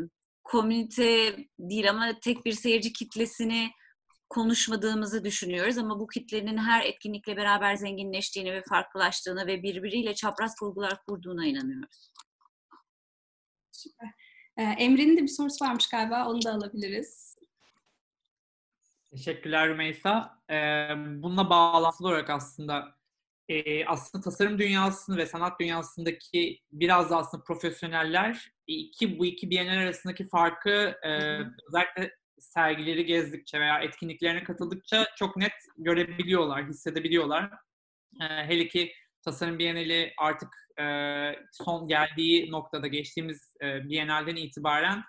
[0.51, 3.71] komünite değil ama tek bir seyirci kitlesini
[4.29, 11.03] konuşmadığımızı düşünüyoruz ama bu kitlenin her etkinlikle beraber zenginleştiğini ve farklılaştığını ve birbiriyle çapraz kurgular
[11.03, 12.13] kurduğuna inanıyoruz.
[13.71, 14.09] Süper.
[14.57, 17.37] Ee, Emre'nin de bir sorusu varmış galiba, onu da alabiliriz.
[19.11, 20.41] Teşekkürler Rümeysa.
[20.49, 23.00] Ee, bununla bağlantılı olarak aslında
[23.51, 29.77] e, aslında tasarım dünyasını ve sanat dünyasındaki biraz da aslında profesyoneller iki bu iki bienal
[29.77, 31.09] arasındaki farkı e,
[31.67, 37.43] özellikle sergileri gezdikçe veya etkinliklerine katıldıkça çok net görebiliyorlar, hissedebiliyorlar.
[38.21, 38.93] E, hele ki
[39.23, 40.49] tasarım bienali artık
[40.79, 40.85] e,
[41.51, 45.03] son geldiği noktada geçtiğimiz e, bienalden itibaren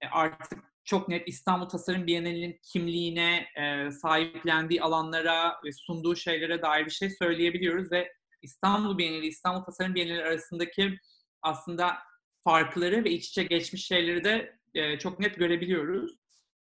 [0.00, 0.58] e, artık
[0.88, 7.10] çok net İstanbul Tasarım Bienali'nin kimliğine, e, sahiplendiği alanlara ve sunduğu şeylere dair bir şey
[7.10, 8.12] söyleyebiliyoruz ve
[8.42, 10.98] İstanbul Bienali, İstanbul Tasarım Bienali arasındaki
[11.42, 11.98] aslında
[12.44, 16.18] farkları ve iç içe geçmiş şeyleri de e, çok net görebiliyoruz.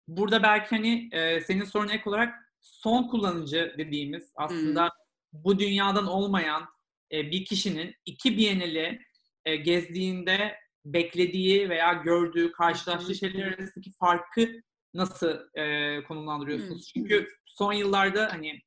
[0.09, 5.45] Burada belki hani e, senin sorun ek olarak son kullanıcı dediğimiz aslında hmm.
[5.45, 6.69] bu dünyadan olmayan
[7.13, 9.01] e, bir kişinin iki Bienali
[9.45, 14.63] e, gezdiğinde beklediği veya gördüğü, karşılaştığı şeyler arasındaki farkı
[14.95, 16.93] nasıl e, konumlandırıyorsunuz?
[16.95, 18.61] Çünkü son yıllarda hani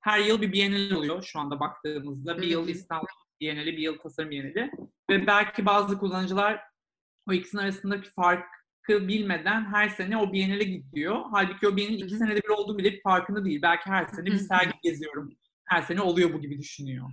[0.00, 2.38] her yıl bir Biennial oluyor şu anda baktığımızda.
[2.38, 3.06] Bir yıl İstanbul
[3.40, 4.70] Bienali, bir yıl Tasarım Bienali.
[5.10, 6.60] Ve belki bazı kullanıcılar
[7.28, 8.48] o ikisinin arasındaki farkı
[8.88, 11.24] bilmeden her sene o Biennial'e gidiyor.
[11.30, 13.62] Halbuki o Biennial iki senede bir olduğu bile bir farkında değil.
[13.62, 15.32] Belki her sene bir sergi geziyorum.
[15.64, 17.10] Her sene oluyor bu gibi düşünüyor.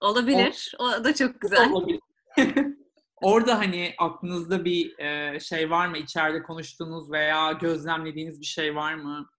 [0.00, 0.72] Olabilir.
[0.78, 1.70] O, o da çok güzel.
[1.70, 2.00] Olabilir.
[3.20, 5.98] Orada hani aklınızda bir e, şey var mı?
[5.98, 9.30] İçeride konuştuğunuz veya gözlemlediğiniz bir şey var mı?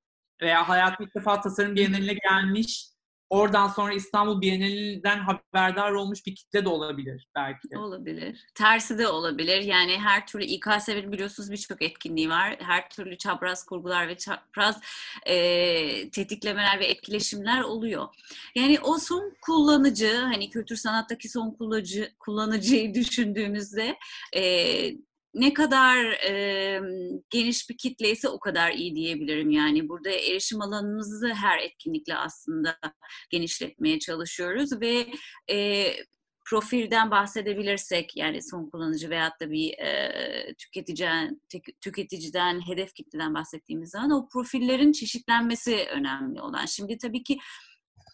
[0.41, 2.90] Veya hayat ilk defa tasarım geneline gelmiş
[3.31, 7.77] Oradan sonra İstanbul Bienalinden haberdar olmuş bir kitle de olabilir belki.
[7.77, 8.45] Olabilir.
[8.55, 9.61] Tersi de olabilir.
[9.61, 12.55] Yani her türlü İKSV'nin biliyorsunuz birçok etkinliği var.
[12.59, 14.81] Her türlü çapraz kurgular ve çapraz
[15.25, 18.07] e, tetiklemeler ve etkileşimler oluyor.
[18.55, 23.97] Yani o son kullanıcı, hani kültür sanattaki son kullanıcı, kullanıcıyı düşündüğümüzde
[24.35, 24.41] e,
[25.33, 26.81] ne kadar e,
[27.29, 29.51] geniş bir kitleyse o kadar iyi diyebilirim.
[29.51, 32.77] Yani burada erişim alanımızı her etkinlikle aslında
[33.29, 35.07] genişletmeye çalışıyoruz ve
[35.51, 35.87] e,
[36.49, 41.41] profilden bahsedebilirsek yani son kullanıcı veyahut da bir e, tüketiciden,
[41.81, 46.65] tüketiciden, hedef kitleden bahsettiğimiz zaman o profillerin çeşitlenmesi önemli olan.
[46.65, 47.37] Şimdi tabii ki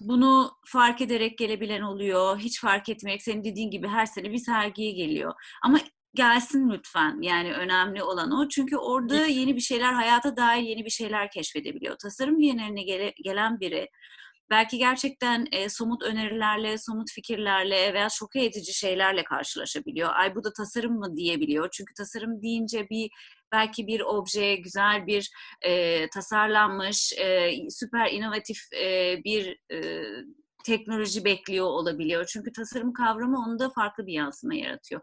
[0.02, 2.38] bunu fark ederek gelebilen oluyor.
[2.38, 5.34] Hiç fark etmeyerek senin dediğin gibi her sene bir sergiye geliyor.
[5.64, 5.80] Ama
[6.18, 7.22] gelsin lütfen.
[7.22, 8.48] Yani önemli olan o.
[8.48, 11.96] Çünkü orada yeni bir şeyler, hayata dair yeni bir şeyler keşfedebiliyor.
[11.98, 13.90] Tasarım biyeneline gele, gelen biri
[14.50, 20.10] belki gerçekten e, somut önerilerle, somut fikirlerle veya şok edici şeylerle karşılaşabiliyor.
[20.14, 21.70] Ay bu da tasarım mı diyebiliyor.
[21.72, 23.10] Çünkü tasarım deyince bir
[23.52, 25.30] belki bir obje, güzel bir
[25.62, 30.04] e, tasarlanmış, e, süper inovatif e, bir e,
[30.66, 32.26] teknoloji bekliyor olabiliyor.
[32.26, 35.02] Çünkü tasarım kavramı onda farklı bir yansıma yaratıyor.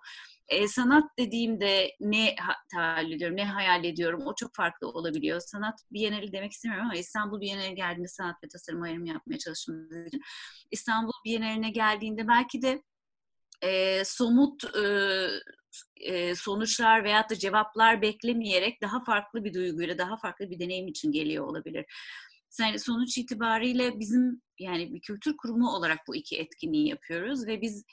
[0.49, 2.35] E, sanat dediğimde ne
[2.73, 5.41] tahayyül ediyorum, ne hayal ediyorum o çok farklı olabiliyor.
[5.41, 10.21] Sanat Bienali demek istemiyorum ama İstanbul Bienali geldiğinde sanat ve tasarım ayrımı yapmaya çalıştığımız için
[10.71, 12.83] İstanbul Bienali'ne geldiğinde belki de
[13.63, 14.85] e, somut e,
[15.97, 21.13] e, sonuçlar veyahut da cevaplar beklemeyerek daha farklı bir duyguyla, daha farklı bir deneyim için
[21.13, 21.87] geliyor olabilir.
[22.61, 27.85] Yani sonuç itibariyle bizim yani bir kültür kurumu olarak bu iki etkinliği yapıyoruz ve biz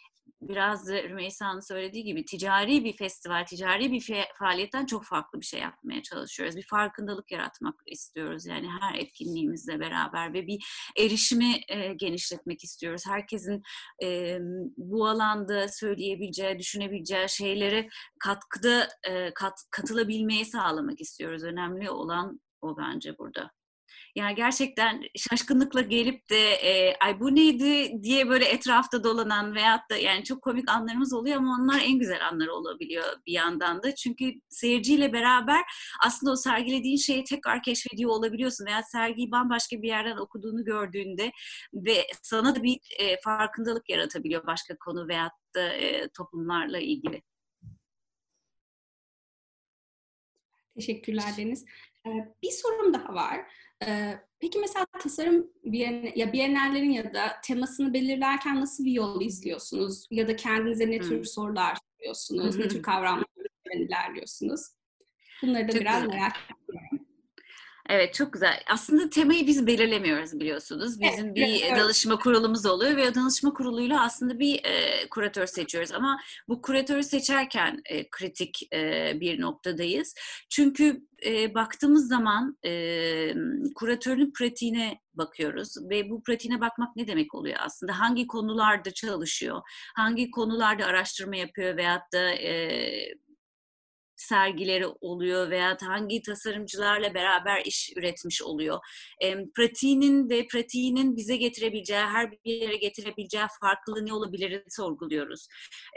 [0.41, 5.59] biraz da Rümeysa'nın söylediği gibi ticari bir festival, ticari bir faaliyetten çok farklı bir şey
[5.59, 6.55] yapmaya çalışıyoruz.
[6.55, 10.65] Bir farkındalık yaratmak istiyoruz yani her etkinliğimizle beraber ve bir
[10.99, 13.03] erişimi e, genişletmek istiyoruz.
[13.07, 13.61] Herkesin
[14.03, 14.37] e,
[14.77, 17.89] bu alanda söyleyebileceği, düşünebileceği şeyleri
[18.19, 21.43] katkıda e, kat, katılabilmeyi sağlamak istiyoruz.
[21.43, 23.51] Önemli olan o bence burada.
[24.15, 29.97] Yani gerçekten şaşkınlıkla gelip de e, ay bu neydi diye böyle etrafta dolanan veyahut da
[29.97, 33.95] yani çok komik anlarımız oluyor ama onlar en güzel anlar olabiliyor bir yandan da.
[33.95, 35.61] Çünkü seyirciyle beraber
[36.05, 41.31] aslında o sergilediğin şeyi tekrar keşfediyor olabiliyorsun veya sergiyi bambaşka bir yerden okuduğunu gördüğünde
[41.73, 47.21] ve sana da bir e, farkındalık yaratabiliyor başka konu veyahut da e, toplumlarla ilgili.
[50.75, 51.65] Teşekkürler Deniz.
[52.43, 53.45] Bir sorum daha var.
[54.39, 55.51] Peki mesela tasarım
[56.15, 60.07] ya bienallerin ya da temasını belirlerken nasıl bir yol izliyorsunuz?
[60.11, 61.25] Ya da kendinize ne tür hmm.
[61.25, 62.57] sorular soruyorsunuz?
[62.57, 63.25] Ne tür kavramlar
[63.73, 64.61] ilerliyorsunuz?
[65.41, 67.00] Bunları da Çok biraz merak ediyorum.
[67.93, 68.59] Evet çok güzel.
[68.67, 70.99] Aslında temayı biz belirlemiyoruz biliyorsunuz.
[70.99, 71.79] Bizim evet, bir evet.
[71.79, 75.91] danışma kurulumuz oluyor ve o danışma kuruluyla aslında bir e, kuratör seçiyoruz.
[75.91, 80.15] Ama bu kuratörü seçerken e, kritik e, bir noktadayız.
[80.49, 83.33] Çünkü e, baktığımız zaman e,
[83.75, 87.99] kuratörün pratiğine bakıyoruz ve bu pratiğine bakmak ne demek oluyor aslında?
[87.99, 89.61] Hangi konularda çalışıyor?
[89.95, 92.91] Hangi konularda araştırma yapıyor veyahut da e,
[94.21, 98.79] sergileri oluyor veya hangi tasarımcılarla beraber iş üretmiş oluyor.
[99.23, 105.47] E, pratiğinin ve pratiğinin bize getirebileceği, her bir yere getirebileceği farklılığı ne olabilir sorguluyoruz.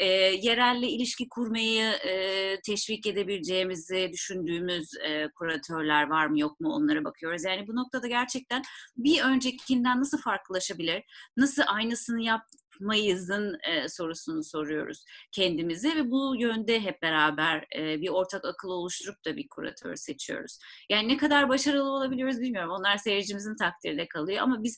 [0.01, 7.05] E, yerelle ilişki kurmayı e, teşvik edebileceğimizi düşündüğümüz e, kuratörler var mı yok mu onlara
[7.05, 7.45] bakıyoruz.
[7.45, 8.62] Yani bu noktada gerçekten
[8.97, 11.03] bir öncekinden nasıl farklılaşabilir,
[11.37, 12.43] nasıl aynısını yap
[12.75, 19.25] yapmayızın e, sorusunu soruyoruz kendimize ve bu yönde hep beraber e, bir ortak akıl oluşturup
[19.25, 20.59] da bir kuratör seçiyoruz.
[20.91, 22.70] Yani ne kadar başarılı olabiliyoruz bilmiyorum.
[22.70, 24.77] Onlar seyircimizin takdirinde kalıyor ama biz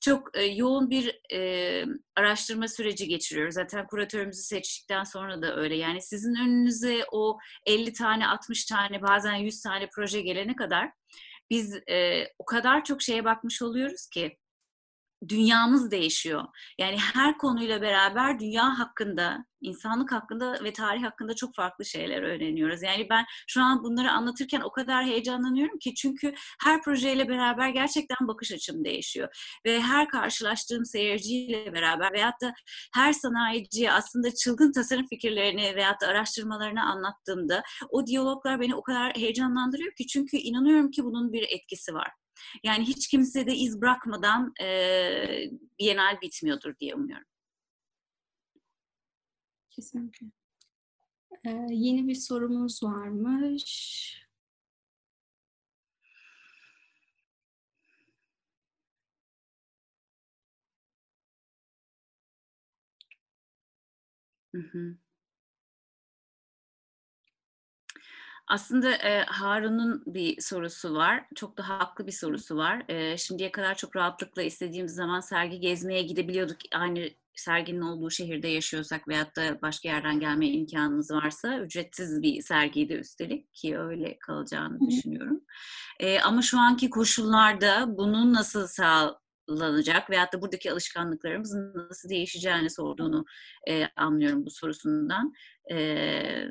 [0.00, 1.84] çok e, yoğun bir e,
[2.16, 3.54] araştırma süreci geçiriyoruz.
[3.54, 5.76] Zaten kuratörümüzü seçtikten sonra da öyle.
[5.76, 10.90] Yani sizin önünüze o 50 tane, 60 tane, bazen 100 tane proje gelene kadar
[11.50, 14.36] biz e, o kadar çok şeye bakmış oluyoruz ki
[15.28, 16.44] dünyamız değişiyor.
[16.78, 22.82] Yani her konuyla beraber dünya hakkında, insanlık hakkında ve tarih hakkında çok farklı şeyler öğreniyoruz.
[22.82, 28.28] Yani ben şu an bunları anlatırken o kadar heyecanlanıyorum ki çünkü her projeyle beraber gerçekten
[28.28, 29.28] bakış açım değişiyor.
[29.66, 32.54] Ve her karşılaştığım seyirciyle beraber veyahut da
[32.94, 39.16] her sanayiciye aslında çılgın tasarım fikirlerini veyahut da araştırmalarını anlattığımda o diyaloglar beni o kadar
[39.16, 42.25] heyecanlandırıyor ki çünkü inanıyorum ki bunun bir etkisi var.
[42.64, 44.66] Yani hiç kimse de iz bırakmadan e,
[45.80, 47.26] Bienal bitmiyordur diye umuyorum.
[49.70, 50.26] Kesinlikle.
[51.44, 54.26] Ee, yeni bir sorumuz varmış.
[64.54, 64.96] Hı hı.
[68.48, 71.24] Aslında e, Harun'un bir sorusu var.
[71.34, 72.82] Çok da haklı bir sorusu var.
[72.88, 76.56] E, şimdiye kadar çok rahatlıkla istediğimiz zaman sergi gezmeye gidebiliyorduk.
[76.74, 82.92] Aynı serginin olduğu şehirde yaşıyorsak veyahut da başka yerden gelme imkanınız varsa ücretsiz bir sergiydi
[82.92, 85.40] üstelik ki öyle kalacağını düşünüyorum.
[86.00, 93.24] E, ama şu anki koşullarda bunun nasıl sağlanacak veyahut da buradaki alışkanlıklarımızın nasıl değişeceğini sorduğunu
[93.68, 95.32] e, anlıyorum bu sorusundan.
[95.72, 96.48] E,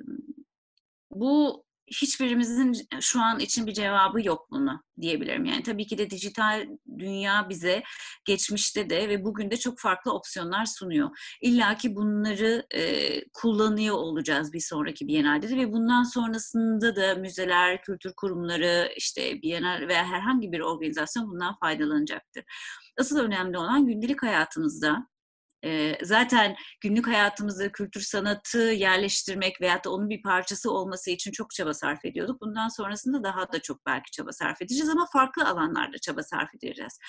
[1.12, 5.46] bu hiçbirimizin şu an için bir cevabı yok buna diyebilirim.
[5.46, 6.68] Yani tabii ki de dijital
[7.00, 7.84] dünya bize
[8.26, 11.10] geçmişte de ve bugün de çok farklı opsiyonlar sunuyor.
[11.42, 17.82] İlla ki bunları e, kullanıyor olacağız bir sonraki Biennale'de de ve bundan sonrasında da müzeler,
[17.82, 22.44] kültür kurumları, işte Biennale veya herhangi bir organizasyon bundan faydalanacaktır.
[23.00, 25.08] Asıl önemli olan gündelik hayatımızda
[26.03, 31.74] zaten günlük hayatımızda kültür sanatı yerleştirmek veyahut da onun bir parçası olması için çok çaba
[31.74, 32.41] sarf ediyorduk.
[32.41, 36.99] Bundan sonrasında daha da çok belki çaba sarf edeceğiz ama farklı alanlarda çaba sarf edeceğiz.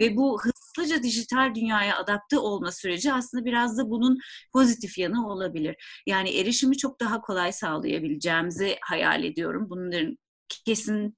[0.00, 4.18] Ve bu hızlıca dijital dünyaya adapte olma süreci aslında biraz da bunun
[4.52, 5.76] pozitif yanı olabilir.
[6.06, 9.66] Yani erişimi çok daha kolay sağlayabileceğimizi hayal ediyorum.
[9.70, 10.18] Bunların
[10.66, 11.16] kesin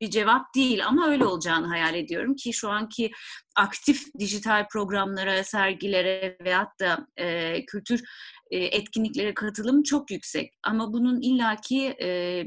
[0.00, 3.10] bir cevap değil ama öyle olacağını hayal ediyorum ki şu anki
[3.56, 8.02] aktif dijital programlara, sergilere veyahut da e, kültür
[8.50, 10.52] e, etkinliklere katılım çok yüksek.
[10.62, 12.42] Ama bunun illaki e,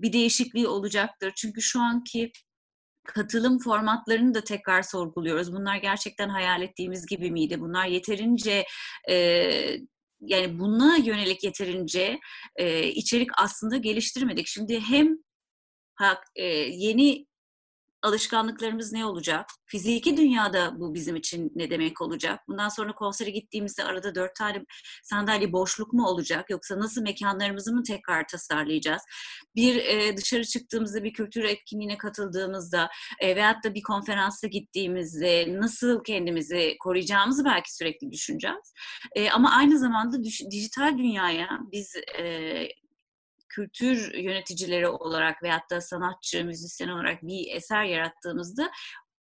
[0.00, 1.32] bir değişikliği olacaktır.
[1.36, 2.32] Çünkü şu anki
[3.04, 5.52] katılım formatlarını da tekrar sorguluyoruz.
[5.52, 7.60] Bunlar gerçekten hayal ettiğimiz gibi miydi?
[7.60, 8.64] Bunlar yeterince
[9.10, 9.16] e,
[10.20, 12.18] yani buna yönelik yeterince
[12.56, 14.46] e, içerik aslında geliştirmedik.
[14.46, 15.16] Şimdi hem
[16.36, 17.26] e, yeni
[18.04, 19.46] alışkanlıklarımız ne olacak?
[19.66, 22.40] Fiziki dünyada bu bizim için ne demek olacak?
[22.48, 24.64] Bundan sonra konsere gittiğimizde arada dört tane
[25.02, 26.50] sandalye boşluk mu olacak?
[26.50, 29.02] Yoksa nasıl mekanlarımızı mı tekrar tasarlayacağız?
[29.56, 32.90] Bir e, dışarı çıktığımızda bir kültür etkinliğine katıldığımızda
[33.20, 38.72] e, veyahut da bir konferansa gittiğimizde nasıl kendimizi koruyacağımızı belki sürekli düşüneceğiz.
[39.16, 41.94] E, ama aynı zamanda dijital dünyaya biz
[43.54, 48.70] kültür yöneticileri olarak veyahut da sanatçı, müzisyen olarak bir eser yarattığımızda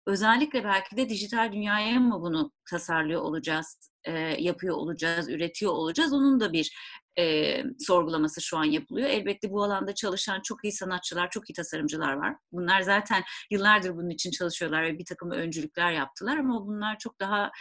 [0.07, 6.13] özellikle belki de dijital dünyaya mı bunu tasarlıyor olacağız, e, yapıyor olacağız, üretiyor olacağız?
[6.13, 6.71] Onun da bir
[7.19, 9.09] e, sorgulaması şu an yapılıyor.
[9.09, 12.35] Elbette bu alanda çalışan çok iyi sanatçılar, çok iyi tasarımcılar var.
[12.51, 17.51] Bunlar zaten yıllardır bunun için çalışıyorlar ve bir takım öncülükler yaptılar ama bunlar çok daha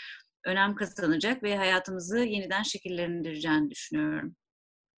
[0.47, 4.37] önem kazanacak ve hayatımızı yeniden şekillendireceğini düşünüyorum.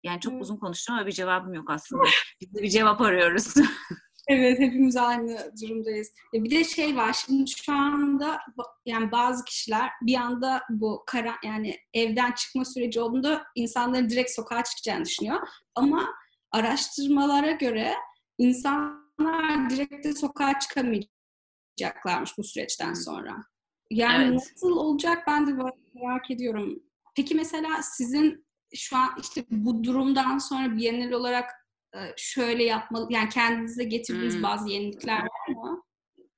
[0.03, 2.03] Yani çok uzun konuştum ama bir cevabım yok aslında.
[2.41, 3.53] Biz de bir cevap arıyoruz.
[4.27, 6.11] evet hepimiz aynı durumdayız.
[6.33, 8.39] Ya bir de şey var şimdi şu anda
[8.85, 14.63] yani bazı kişiler bir anda bu kara yani evden çıkma süreci olduğunda insanların direkt sokağa
[14.63, 15.47] çıkacağını düşünüyor.
[15.75, 16.07] Ama
[16.51, 17.93] araştırmalara göre
[18.37, 23.43] insanlar direkt de sokağa çıkamayacaklarmış bu süreçten sonra.
[23.89, 24.33] Yani evet.
[24.33, 25.51] nasıl olacak ben de
[25.93, 26.83] merak ediyorum.
[27.15, 28.45] Peki mesela sizin
[28.75, 31.49] şu an işte bu durumdan sonra Biennial olarak
[31.95, 34.43] e, şöyle yapmalı, yani kendinize getirdiğiniz hmm.
[34.43, 35.83] bazı yenilikler var mı?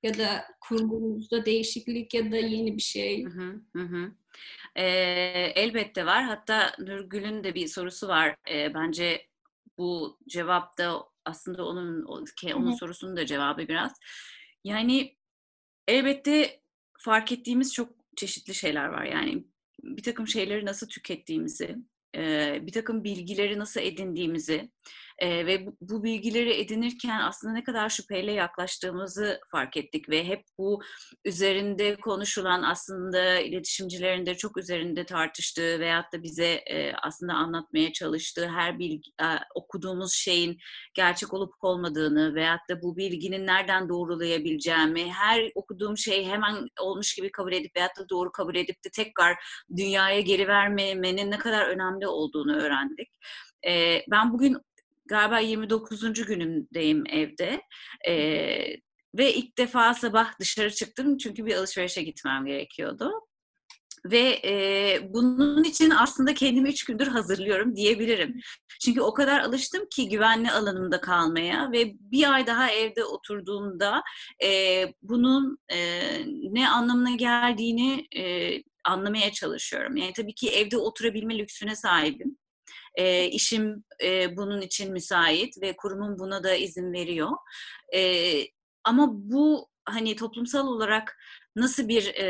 [0.02, 3.24] Ya da kurgunuzda değişiklik ya da yeni bir şey.
[3.24, 4.12] Hı hı hı.
[4.76, 4.84] E,
[5.54, 6.24] elbette var.
[6.24, 8.36] Hatta Nurgül'ün de bir sorusu var.
[8.50, 9.26] E, bence
[9.78, 13.92] bu cevap da aslında onun onun hı sorusunun da cevabı biraz.
[14.64, 15.16] Yani
[15.88, 16.60] elbette
[16.98, 19.04] fark ettiğimiz çok çeşitli şeyler var.
[19.04, 19.44] Yani
[19.82, 21.76] bir takım şeyleri nasıl tükettiğimizi,
[22.66, 24.70] bir takım bilgileri nasıl edindiğimizi
[25.18, 30.44] e, ve bu, bu bilgileri edinirken aslında ne kadar şüpheyle yaklaştığımızı fark ettik ve hep
[30.58, 30.82] bu
[31.24, 38.48] üzerinde konuşulan aslında iletişimcilerin de çok üzerinde tartıştığı veyahut da bize e, aslında anlatmaya çalıştığı
[38.48, 40.58] her bilgi, e, okuduğumuz şeyin
[40.94, 47.32] gerçek olup olmadığını veyahut da bu bilginin nereden doğrulayabileceğimi, her okuduğum şey hemen olmuş gibi
[47.32, 49.36] kabul edip veyahut da doğru kabul edip de tekrar
[49.76, 53.08] dünyaya geri vermemenin ne kadar önemli olduğunu öğrendik.
[54.10, 54.56] Ben bugün
[55.06, 56.26] galiba 29.
[56.26, 57.60] günümdeyim evde.
[58.08, 58.14] E,
[59.18, 63.12] ve ilk defa sabah dışarı çıktım çünkü bir alışverişe gitmem gerekiyordu.
[64.04, 64.54] Ve e,
[65.14, 68.40] bunun için aslında kendimi üç gündür hazırlıyorum diyebilirim.
[68.84, 74.02] Çünkü o kadar alıştım ki güvenli alanımda kalmaya ve bir ay daha evde oturduğumda
[74.44, 75.78] e, bunun e,
[76.52, 78.52] ne anlamına geldiğini e,
[78.84, 79.96] anlamaya çalışıyorum.
[79.96, 82.36] Yani tabii ki evde oturabilme lüksüne sahibim.
[82.94, 87.30] E, işim e, bunun için müsait ve kurumun buna da izin veriyor.
[87.94, 88.00] E,
[88.84, 91.16] ama bu hani toplumsal olarak
[91.56, 92.26] nasıl bir e,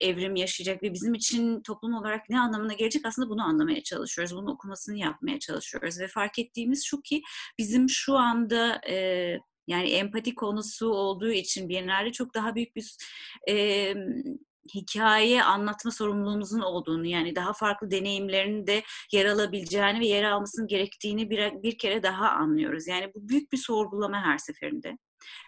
[0.00, 4.36] evrim yaşayacak ve bizim için toplum olarak ne anlamına gelecek aslında bunu anlamaya çalışıyoruz.
[4.36, 7.22] Bunun okumasını yapmaya çalışıyoruz ve fark ettiğimiz şu ki
[7.58, 8.96] bizim şu anda e,
[9.66, 12.96] yani empati konusu olduğu için Biennale çok daha büyük bir
[13.48, 13.94] e,
[14.74, 21.30] hikaye anlatma sorumluluğumuzun olduğunu yani daha farklı deneyimlerin de yer alabileceğini ve yer almasının gerektiğini
[21.30, 22.86] bir, bir kere daha anlıyoruz.
[22.86, 24.98] Yani bu büyük bir sorgulama her seferinde.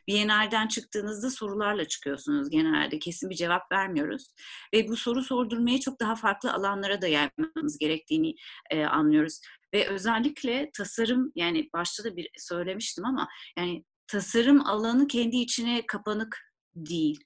[0.06, 2.98] Bienalden çıktığınızda sorularla çıkıyorsunuz genelde.
[2.98, 4.26] Kesin bir cevap vermiyoruz.
[4.74, 8.34] Ve bu soru sordurmayı çok daha farklı alanlara da yaymamız gerektiğini
[8.70, 9.40] e, anlıyoruz.
[9.74, 16.38] Ve özellikle tasarım yani başta da bir söylemiştim ama yani tasarım alanı kendi içine kapanık
[16.74, 17.24] değil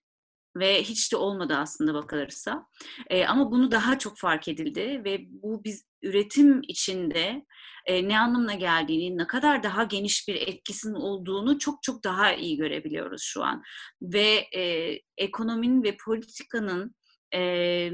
[0.57, 2.66] ve hiç de olmadı aslında bakılırsa.
[3.11, 7.46] E, ama bunu daha çok fark edildi ve bu biz üretim içinde
[7.86, 12.57] e, ne anlamına geldiğini, ne kadar daha geniş bir etkisinin olduğunu çok çok daha iyi
[12.57, 13.62] görebiliyoruz şu an.
[14.03, 16.94] Ve e, ekonominin ve politikanın
[17.34, 17.90] e,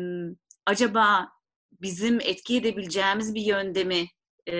[0.66, 1.28] acaba
[1.80, 4.08] bizim etki edebileceğimiz bir yöndemi
[4.48, 4.56] e,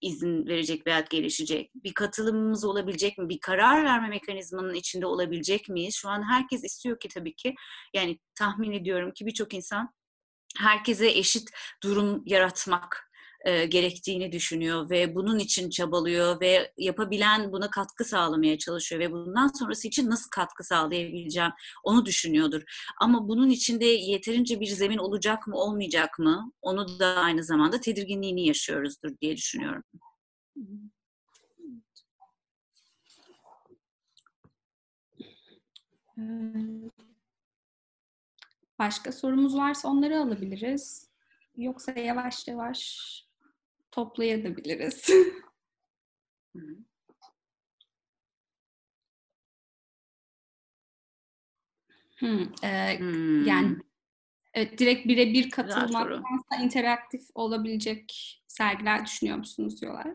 [0.00, 1.70] izin verecek veya gelişecek?
[1.74, 3.28] Bir katılımımız olabilecek mi?
[3.28, 5.94] Bir karar verme mekanizmanın içinde olabilecek miyiz?
[5.94, 7.54] Şu an herkes istiyor ki tabii ki
[7.94, 9.94] yani tahmin ediyorum ki birçok insan
[10.58, 11.50] herkese eşit
[11.82, 13.05] durum yaratmak
[13.46, 19.48] e, gerektiğini düşünüyor ve bunun için çabalıyor ve yapabilen buna katkı sağlamaya çalışıyor ve bundan
[19.48, 21.52] sonrası için nasıl katkı sağlayabileceğim
[21.84, 22.62] onu düşünüyordur.
[23.00, 28.46] Ama bunun içinde yeterince bir zemin olacak mı olmayacak mı onu da aynı zamanda tedirginliğini
[28.46, 29.82] yaşıyoruzdur diye düşünüyorum.
[38.78, 41.10] Başka sorumuz varsa onları alabiliriz.
[41.56, 43.25] Yoksa yavaş yavaş
[43.96, 45.08] toplayabiliriz.
[52.18, 53.46] hmm, e, hmm.
[53.46, 53.76] Yani
[54.54, 60.06] evet, direkt birebir katılmaktansa interaktif olabilecek sergiler düşünüyor musunuz diyorlar.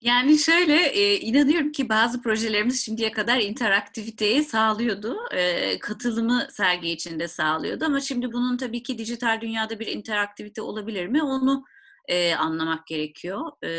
[0.00, 5.16] Yani şöyle e, inanıyorum ki bazı projelerimiz şimdiye kadar interaktiviteyi sağlıyordu.
[5.32, 11.06] E, katılımı sergi içinde sağlıyordu ama şimdi bunun tabii ki dijital dünyada bir interaktivite olabilir
[11.06, 11.22] mi?
[11.22, 11.64] Onu
[12.08, 13.64] e, anlamak gerekiyor.
[13.64, 13.70] E,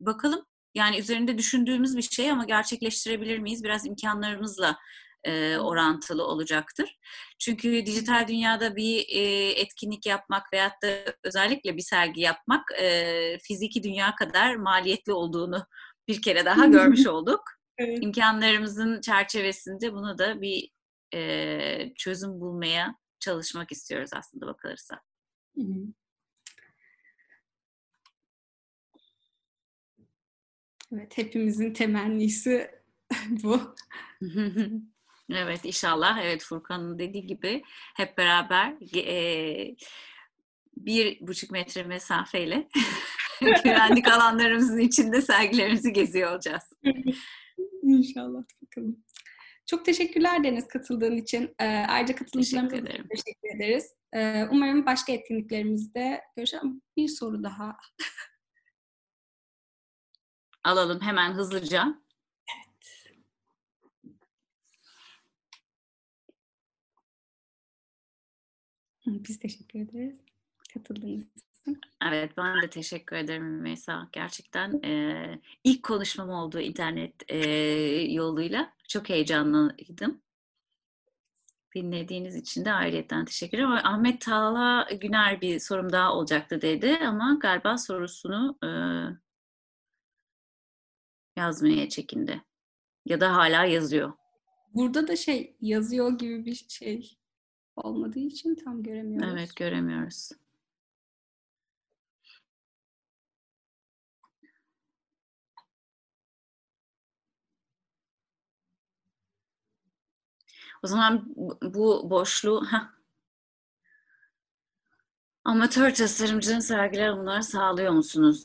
[0.00, 3.64] bakalım yani üzerinde düşündüğümüz bir şey ama gerçekleştirebilir miyiz?
[3.64, 4.76] Biraz imkanlarımızla
[5.24, 6.98] e, orantılı olacaktır.
[7.38, 10.88] Çünkü dijital dünyada bir e, etkinlik yapmak veyahut da
[11.24, 15.66] özellikle bir sergi yapmak e, fiziki dünya kadar maliyetli olduğunu
[16.08, 17.40] bir kere daha görmüş olduk.
[17.78, 17.98] evet.
[18.02, 20.70] İmkanlarımızın çerçevesinde bunu da bir
[21.14, 25.00] e, çözüm bulmaya çalışmak istiyoruz aslında bakılırsa.
[25.56, 26.03] Hı hı.
[30.94, 32.70] Evet, hepimizin temennisi
[33.28, 33.74] bu.
[35.30, 36.18] evet, inşallah.
[36.22, 37.62] Evet, Furkan'ın dediği gibi
[37.96, 39.76] hep beraber e,
[40.76, 42.68] bir buçuk metre mesafeyle
[43.40, 46.62] güvenlik alanlarımızın içinde sergilerimizi geziyor olacağız.
[47.82, 49.04] İnşallah bakalım.
[49.66, 51.54] Çok teşekkürler Deniz katıldığın için.
[51.58, 53.94] E, ayrıca katılımcılarımıza teşekkür, teşekkür ederiz.
[54.12, 56.82] E, umarım başka etkinliklerimizde görüşelim.
[56.96, 57.76] Bir soru daha
[60.64, 61.94] alalım hemen hızlıca.
[62.48, 63.04] Evet.
[69.06, 70.16] Biz teşekkür ederiz
[70.74, 71.80] katıldığınız için.
[72.10, 74.08] Evet ben de teşekkür ederim Meysa.
[74.12, 77.38] Gerçekten e, ilk konuşmam oldu internet e,
[78.12, 78.72] yoluyla.
[78.88, 80.20] Çok heyecanlıydım.
[81.74, 83.70] Dinlediğiniz için de ayrıyetten teşekkür ederim.
[83.70, 88.68] Ahmet Tağla Güner bir sorum daha olacaktı dedi ama galiba sorusunu e,
[91.36, 92.42] yazmaya çekindi.
[93.06, 94.12] Ya da hala yazıyor.
[94.74, 97.18] Burada da şey yazıyor gibi bir şey
[97.76, 99.32] olmadığı için tam göremiyoruz.
[99.32, 100.30] Evet göremiyoruz.
[110.82, 112.93] O zaman bu boşluğu heh.
[115.44, 118.44] Amatör tasarımcının sergiler bunları sağlıyor musunuz?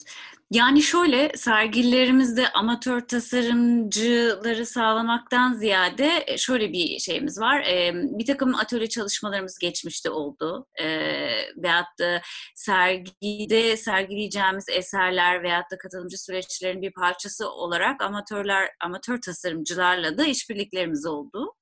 [0.52, 7.66] Yani şöyle sergilerimizde amatör tasarımcıları sağlamaktan ziyade e, şöyle bir şeyimiz var.
[7.94, 10.68] Bir takım atölye çalışmalarımız geçmişte oldu.
[11.58, 12.22] Veyahut da
[12.56, 21.06] sergide sergileyeceğimiz eserler veyahut da katılımcı süreçlerin bir parçası olarak amatörler, amatör tasarımcılarla da işbirliklerimiz
[21.06, 21.54] oldu.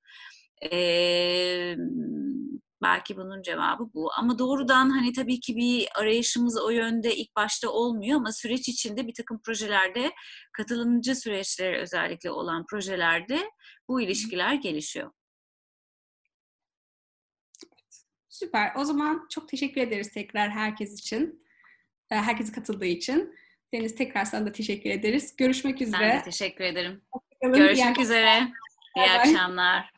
[2.82, 4.12] Belki bunun cevabı bu.
[4.14, 9.08] Ama doğrudan hani tabii ki bir arayışımız o yönde ilk başta olmuyor ama süreç içinde
[9.08, 10.12] bir takım projelerde
[10.52, 13.52] katılımcı süreçleri özellikle olan projelerde
[13.88, 15.12] bu ilişkiler gelişiyor.
[18.30, 18.72] Süper.
[18.76, 21.46] O zaman çok teşekkür ederiz tekrar herkes için.
[22.12, 23.36] E, herkes katıldığı için.
[23.74, 25.36] Deniz tekrar sana da teşekkür ederiz.
[25.36, 26.02] Görüşmek üzere.
[26.02, 27.02] Ben de teşekkür ederim.
[27.42, 28.48] Görüşmek üzere.
[28.98, 29.97] İyi akşamlar.